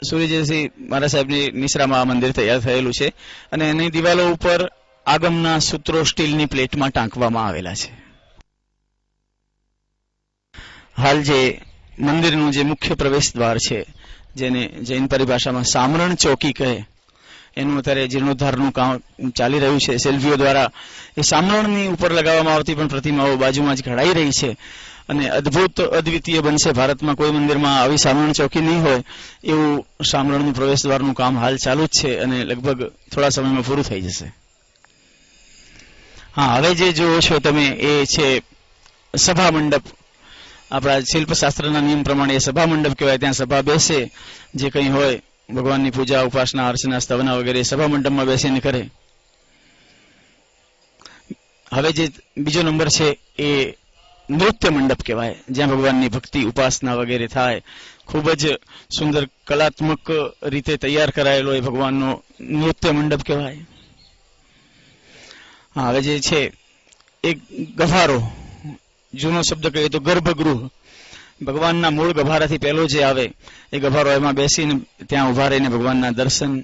[0.09, 3.13] સૂર્યજયસિંહ મહારાજ સાહેબની નિશ્રામાં આ મંદિર તૈયાર થયેલું છે.
[3.51, 4.71] અને એની દિવાલો ઉપર
[5.05, 8.00] આગમના સૂત્રો સ્ટીલની પ્લેટમાં ટાંકવામાં આવેલા છે.
[11.01, 11.61] હાલ જે
[11.99, 13.85] મંદિરનું જે મુખ્ય પ્રવેશ દ્વાર છે,
[14.35, 16.85] જેને જૈન પરિભાષામાં સામરણ ચોકી કહે,
[17.57, 19.97] એનું અત્યારે જીર્ણોદ્ધારનું કામ ચાલી રહ્યું છે.
[19.97, 20.71] સેલ્ફીઓ દ્વારા
[21.17, 24.57] એ સામરણની ઉપર લગાવવામાં આવતી પણ પ્રતિમાઓ બાજુમાં જ ઘડાઈ રહી છે.
[25.09, 26.71] અને અદ્ભુત અદ્વિતીય બનશે.
[26.71, 29.03] ભારતમાં કોઈ મંદિરમાં આવી સામરણ ચોકી નહીં હોય,
[29.43, 34.01] એવું સામરણનું પ્રવેશ દ્વારનું કામ હાલ ચાલુ જ છે અને લગભગ થોડા સમયમાં પૂરું થઈ
[34.01, 34.33] જશે.
[36.35, 38.41] હા, હવે જે જુઓ છો તમે, એ છે
[39.15, 39.83] સભા મંડપ.
[40.71, 44.11] આપણા શિલ્પશાસ્ત્રના નિયમ પ્રમાણે સભા મંડપ કહેવાય, ત્યાં સભા બેસે,
[44.55, 45.21] જે કંઈ હોય,
[45.53, 48.89] ભગવાનની પૂજા, ઉપાસના, અર્ચના, સ્તવના વગેરે સભા મંડપમાં બેસીને કરે.
[51.73, 53.73] હવે જે બીજો નંબર છે એ
[54.29, 57.61] નૃત્ય મંડપ કહેવાય, જ્યાં ભગવાનની ભક્તિ, ઉપાસના વગેરે થાય.
[58.07, 58.47] ખૂબ જ
[58.97, 60.11] સુંદર કલાત્મક
[60.43, 63.57] રીતે તૈયાર કરાયેલો એ ભગવાનનો નૃત્ય મંડપ કહેવાય.
[65.75, 66.53] હવે જે છે,
[67.23, 67.39] એક
[67.75, 68.31] ગભારો
[69.13, 70.69] જૂનો શબ્દ કહીએ તો ગર્ભગૃહ.
[71.45, 73.33] ભગવાનના મૂળ ગભારાથી પહેલો જે આવે,
[73.73, 76.61] એ ગભારો એમાં બેસીને ત્યાં ઊભા રહીને ભગવાનના દર્શન,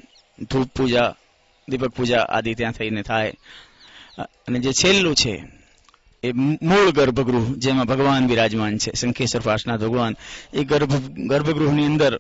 [0.51, 1.15] ધૂપ પૂજા,
[1.69, 3.33] દીપક પૂજા આદિ ત્યાં થઈને થાય.
[4.19, 5.43] અને જે છેલ્લું છે,
[6.23, 6.31] એ
[6.61, 10.15] મૂળ ગર્ભગૃહ, જેમાં ભગવાન બિરાજમાન છે, શંખેશ્વર પાસના ભગવાન.
[10.53, 12.19] એ ગર્ભ, ગર્ભગૃહની અંદર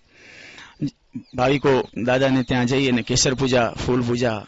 [1.35, 4.45] ભાવિકો દાદાને ત્યાં જઈ અને કેસર પૂજા, ફૂલ પૂજા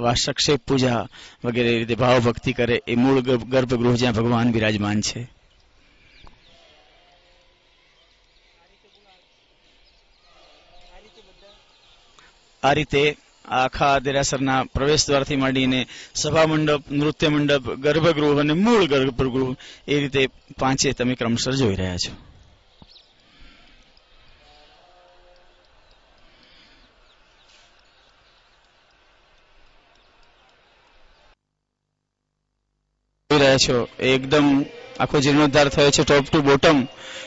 [0.00, 1.08] વાસક્ષેપ પૂજા
[1.44, 5.40] વગેરે રીતે ભાવ ભક્તિ કરે એ મૂળ ગર્ભગૃહ જ્યાં ભગવાન બિરાજમાન છે.
[12.62, 19.56] આ રીતે આખા દેરાસરના પ્રવેશ દ્વારથી માંડીને સભા મંડપ, નૃત્ય મંડપ, ગર્ભગૃહ અને મૂળ ગર્ભગૃહ
[19.88, 20.26] એ રીતે
[20.58, 22.29] પાંચે તમે ક્રમશર જોઈ રહ્યા છો.
[33.50, 33.88] રહ્યા છો?
[33.98, 34.64] એકદમ
[35.00, 36.86] આખો જીર્ણોદ્ધાર થયો છે ટોપ ટુ બોટમ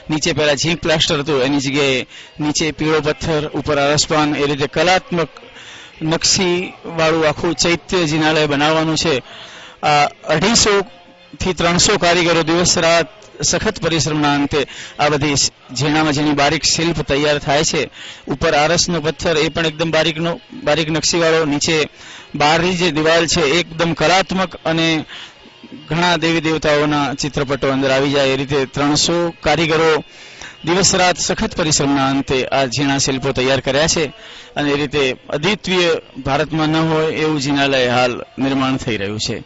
[0.09, 2.05] નીચે પહેલા ઝીંક પ્લાસ્ટર હતું, એની જગ્યાએ
[2.39, 5.29] નીચે પીળો પથ્થર, ઉપર અરસપાન, એ રીતે કલાત્મક
[6.01, 9.15] નકશી વાળું આખું ચૈત્ય જિનાલય બનાવવાનું છે.
[9.83, 10.81] આ અઢીસો
[11.39, 13.07] થી ત્રણસો કારીગરો દિવસ રાત
[13.41, 14.65] સખત પરિશ્રમના અંતે
[14.99, 15.35] આ બધી
[15.75, 17.89] ઝીણામાં ઝીણી બારીક શિલ્પ તૈયાર થાય છે.
[18.27, 21.77] ઉપર આરસનો પથ્થર, એ પણ એકદમ બારીકનો, બારીક નકશીવાળો, નીચે
[22.35, 25.05] બહારની જે દિવાલ છે, એકદમ કલાત્મક અને
[25.89, 28.27] ઘણા દેવી દેવતાઓના ચિત્રપટો અંદર આવી જાય.
[28.27, 30.03] એ રીતે ત્રણસો કારીગરો
[30.65, 34.05] દિવસ રાત સખત પરિશ્રમના અંતે આ ઝીણા શિલ્પો તૈયાર કર્યા છે
[34.55, 39.43] અને એ રીતે અદ્વિતીય ભારતમાં ન હોય એવું જિનાલય હાલ નિર્માણ થઈ રહ્યું છે.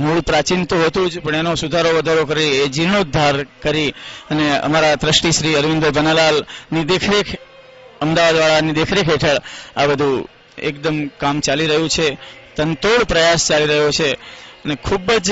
[0.00, 3.90] મૂળ પ્રાચીન તો હતું જ, પણ એનો સુધારો વધારો કરી, એ જીર્ણોદ્ધાર કરી
[4.30, 7.26] અને અમારા ટ્રસ્ટી શ્રી અરવિંદભાઈ બનાલાલની દેખરેખ
[8.00, 9.36] અમદાવાદ વાળાની દેખરેખ હેઠળ
[9.76, 10.28] આ બધું
[10.58, 12.18] એકદમ કામ ચાલી રહ્યું છે.
[12.56, 14.18] તનતોડ પ્રયાસ ચાલી રહ્યો છે.
[14.64, 15.30] અને ખૂબ જ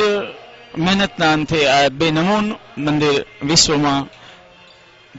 [0.79, 4.05] મહેનતના અંતે આ બે નમૂન મંદિર વિશ્વમાં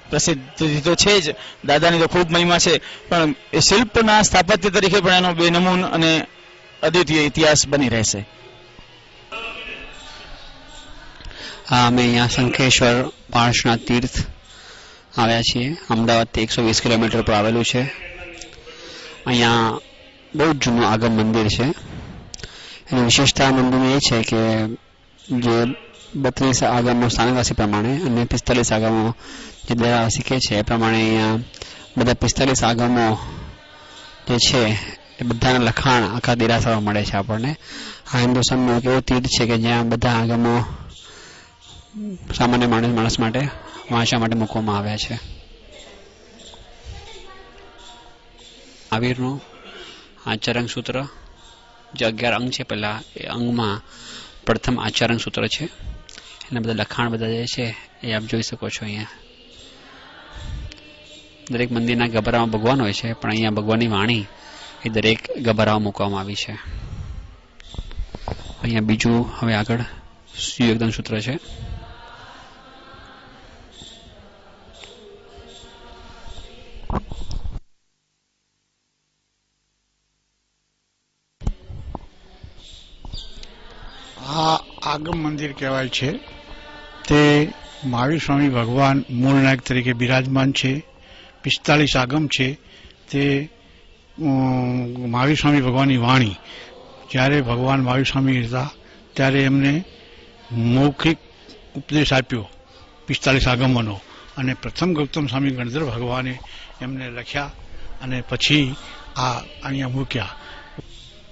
[0.10, 1.36] પ્રસિદ્ધ તો છે જ,
[1.66, 2.78] દાદાની તો ખૂબ મહિમા છે.
[3.10, 6.28] પણ એ શિલ્પના સ્થાપત્ય તરીકે પણ એનો બે નમૂન અને
[6.84, 8.26] અદ્વિતીય ઇતિહાસ બની રહેશે.
[11.70, 13.04] હા, અમે અહીંયા શંખેશ્વર
[13.34, 14.26] પાર્શના તીર્થ
[15.18, 15.76] આવ્યા છીએ.
[15.90, 17.82] અમદાવાદથી એકસો વીસ કિલોમીટર પર આવેલું છે.
[19.26, 19.80] અહીંયા
[20.36, 22.01] બહુ જૂનું આગમ મંદિર છે.
[22.92, 24.42] એની વિશેષતા મંદિરની એ છે કે
[25.36, 25.76] જે
[26.16, 29.16] બત્રીસ આગમો સ્થાનવાસી પ્રમાણે અને પિસ્તાલીસ આગમો
[29.70, 31.40] જે દરા શીખે છે, એ પ્રમાણે અહીંયા
[31.98, 33.18] બધા પિસ્તાલીસ આગમો
[34.28, 34.64] જે છે,
[35.20, 37.56] એ બધાના લખાણ આખા દેરાસરમાં મળે છે આપણને.
[38.14, 40.66] આ હિન્દુસ્તાનનો એક એવો તીર્થ છે કે જ્યાં બધા આગમો
[42.38, 43.40] સામાન્ય માણસ માણસ માટે
[43.92, 45.20] વાંચવા માટે મૂકવામાં આવ્યા છે.
[48.92, 49.42] આવીરનું
[50.26, 51.08] આ ચરણ સૂત્ર
[51.94, 53.82] જે અગિયાર અંગ છે, પહેલા એ અંગમાં
[54.46, 55.66] પ્રથમ આચરણ સૂત્ર છે.
[56.52, 59.08] એના બધા લખાણ બધા જે છે, એ આપ જોઈ શકો છો અહીંયા.
[61.52, 64.26] દરેક મંદિરના ગભરામાં ભગવાન હોય છે, પણ અહીંયા ભગવાનની વાણી
[64.86, 66.52] એ દરેક ગભરામાં મૂકવામાં આવી છે.
[68.62, 69.82] અહીંયા બીજું હવે આગળ
[70.40, 71.40] સુયોગદાન સૂત્ર છે.
[84.22, 86.12] આ આગમ મંદિર કહેવાય છે.
[87.08, 87.52] તે
[87.84, 90.84] મહાવીર સ્વામી ભગવાન મૂળ નાયક તરીકે બિરાજમાન છે.
[91.44, 92.58] પિસ્તાલીસ આગમ છે.
[93.12, 93.50] તે
[95.08, 96.36] મહાવીર સ્વામી ભગવાનની વાણી.
[97.12, 98.70] જ્યારે ભગવાન મહાવીર સ્વામી હતા,
[99.14, 99.84] ત્યારે એમને
[100.52, 101.18] મૌખિક
[101.76, 102.50] ઉપદેશ આપ્યો
[103.08, 104.00] પિસ્તાલીસ આગમનો.
[104.38, 106.40] અને પ્રથમ ગૌતમ સ્વામી ગણધર ભગવાને
[106.82, 107.52] એમને લખ્યા
[108.02, 108.76] અને પછી
[109.18, 110.30] આ અહીંયા મૂક્યા.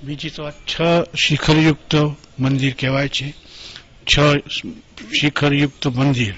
[0.04, 0.82] બીજી તો છ
[1.16, 1.96] શિખરયુક્ત
[2.40, 3.34] મંદિર કહેવાય છે.
[4.06, 4.20] છ
[5.22, 6.34] શિખરયુક્ત મંદિર.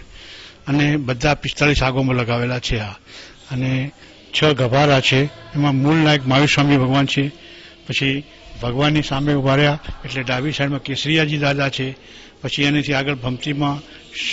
[0.68, 2.92] અને બધા પિસ્તાલીસ આગોમાં લગાવેલા છે આ.
[3.52, 3.92] અને
[4.42, 5.26] છ ગભારા છે.
[5.26, 7.28] એમાં મૂળ નાયક મહાવીર ભગવાન છે.
[7.88, 8.24] પછી
[8.62, 11.96] ભગવાનની સામે ઊભા રહ્યા, એટલે ડાબી સાઈડમાં કેસરીયાજી દાદા છે.
[12.42, 13.82] પછી એનાથી આગળ ભમતીમાં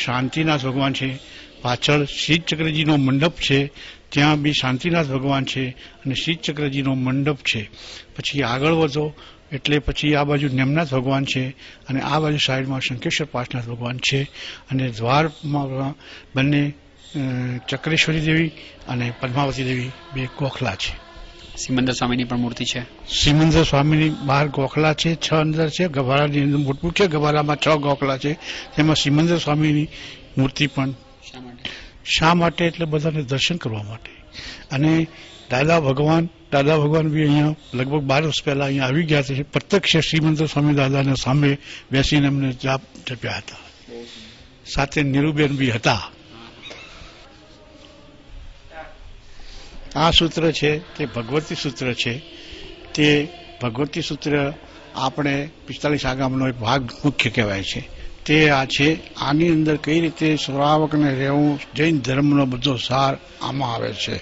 [0.05, 1.19] શાંતિનાથ ભગવાન છે.
[1.63, 3.73] પાછળ શ્રી ચક્રજીનો મંડપ છે.
[4.09, 7.71] ત્યાં બી શાંતિનાથ ભગવાન છે અને શીત ચક્રજીનો મંડપ છે.
[8.17, 9.15] પછી આગળ વધો
[9.53, 11.49] એટલે પછી આ બાજુ નેમનાથ ભગવાન છે
[11.89, 14.23] અને આ બાજુ સાઈડમાં શંકેશ્વર પાસનાથ ભગવાન છે
[14.71, 15.95] અને દ્વારમાં
[16.35, 16.73] બંને
[17.69, 18.49] ચક્રેશ્વરી દેવી
[18.89, 21.09] અને પદ્માવતી દેવી બે ગોખલા છે.
[21.57, 22.83] સિમંદર સ્વામીની પણ મૂર્તિ છે.
[23.09, 28.19] સિમંદર સ્વામીની બહાર ગોખલા છે છ અંદર છે ગભારાની અંદર મોટું છે ગભારામાં છ ગોખલા
[28.19, 28.33] છે.
[28.77, 29.89] તેમાં સિમંદર સ્વામીની
[30.39, 30.91] મૂર્તિ પણ
[32.17, 32.65] શા માટે?
[32.65, 34.11] એટલે બધાને દર્શન કરવા માટે.
[34.71, 35.07] અને
[35.51, 39.43] દાદા ભગવાન દાદા ભગવાન બી અહીંયા લગભગ બાર વર્ષ પહેલા અહીંયા આવી ગયા છે.
[39.43, 41.59] પ્રત્યક્ષ શ્રીમંદર સ્વામી દાદાને સામે
[41.91, 43.57] બેસીને એમને જાપ જપ્યા હતા.
[44.67, 46.11] સાથે નીરુબેન બી હતા.
[49.97, 52.23] આ સૂત્ર છે તે ભગવતી સૂત્ર છે.
[52.95, 53.29] તે
[53.63, 54.53] ભગવતી સૂત્ર
[54.95, 57.98] આપણે પિસ્તાલીસ આગામનો એક ભાગ મુખ્ય કહેવાય છે.
[58.29, 59.17] તે આ છે.
[59.17, 64.17] આની અંદર કઈ રીતે શ્રાવકને રહેવું જૈન ધર્મનો બધો સાર આમાં આવે છે.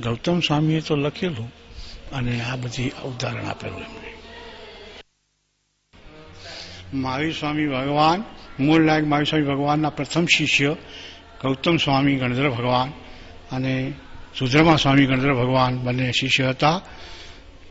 [0.00, 1.52] ગૌતમ સ્વામીએ તો લખેલું
[2.12, 4.12] અને આ બધી ઉદાહરણ આપેલું એમને.
[6.94, 8.24] મહાવીર સ્વામી ભગવાન
[8.60, 10.76] મૂળ લાયક મહાવીર સ્વામી ભગવાનના પ્રથમ શિષ્ય
[11.42, 12.90] ગૌતમ સ્વામી ગણધર ભગવાન
[13.56, 13.92] અને
[14.38, 16.80] સુધ્રમા સ્વામી ગણધર ભગવાન બંને શિષ્ય હતા.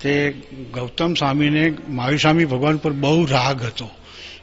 [0.02, 0.32] તે
[0.74, 3.89] ગૌતમ સ્વામીને માયુસ્વામી ભગવાન પર બહુ રાગ હતો.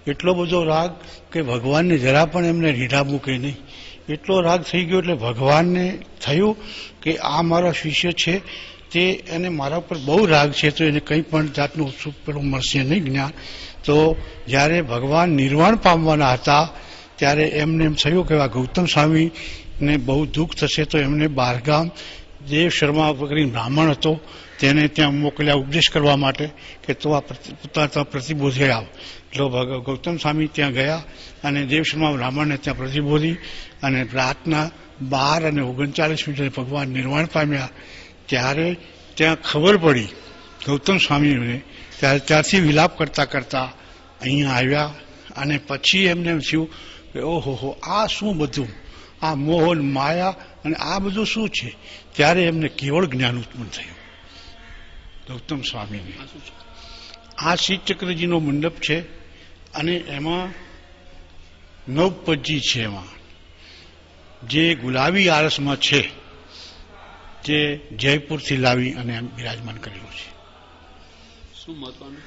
[0.06, 0.90] એટલો બધો રાગ
[1.32, 3.56] કે ભગવાનને જરા પણ એમને રીઢા મૂકે નહીં.
[4.08, 6.56] એટલો રાગ થઈ ગયો એટલે ભગવાનને થયું
[7.02, 8.38] કે આ મારા શિષ્ય છે,
[8.90, 12.82] તે એને મારા પર બહુ રાગ છે, તો એને કંઈ પણ જાતનું ઉત્સુક પેલું મળશે
[12.82, 13.30] નહીં જ્ઞાન.
[13.84, 14.16] તો
[14.48, 16.70] જ્યારે ભગવાન નિર્વાણ પામવાના હતા,
[17.16, 21.90] ત્યારે એમને એમ થયું કે આ ગૌતમ સ્વામીને બહુ દુઃખ થશે, તો એમને બહારગામ
[22.48, 24.20] દેવ શર્મા કરીને બ્રાહ્મણ હતો
[24.58, 26.48] તેને ત્યાં મોકલ્યા ઉપદેશ કરવા માટે
[26.86, 31.02] કે તો આ પ્રતિબોધે પ્રતિબોધી આવ એટલે ગૌતમ સ્વામી ત્યાં ગયા
[31.44, 33.32] અને દેવશર્મા બ્રાહ્મણને ત્યાં પ્રતિબોધી
[33.82, 37.68] અને રાતના બાર અને ઓગણચાલીસ મિનિટે ભગવાન નિર્વાણ પામ્યા.
[38.26, 38.76] ત્યારે
[39.14, 40.08] ત્યાં ખબર પડી
[40.66, 41.60] ગૌતમ સ્વામીને
[42.00, 43.72] ત્યારે ત્યારથી વિલાપ કરતા કરતા
[44.20, 44.94] અહીંયા આવ્યા
[45.36, 46.70] અને પછી એમને થયું
[47.12, 48.68] કે ઓહો આ શું બધું?
[49.22, 50.28] આ મોહન, માયા
[50.64, 51.76] અને આ બધું શું છે?
[52.12, 53.97] ત્યારે એમને કેવળ જ્ઞાન ઉત્પન્ન થયું.
[55.28, 56.12] ગૌતમ સ્વામીને.
[56.22, 56.52] આ શું છે
[57.38, 59.00] આ શીત ચક્રજીનો મંડપ છે
[59.72, 60.48] અને એમાં
[61.92, 63.18] નવપજી છે એમાં.
[64.46, 66.00] જે ગુલાબી આરસમાં છે
[67.44, 70.30] તે જયપુરથી લાવી અને બિરાજમાન કરેલું છે.
[71.64, 72.22] શું મહત્વનું?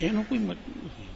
[0.00, 1.07] એનો કોઈ મત નથી.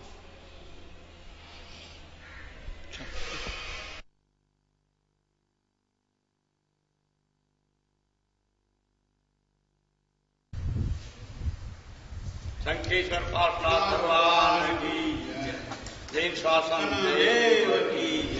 [12.64, 14.62] शंकेश्वर पार्सा दवा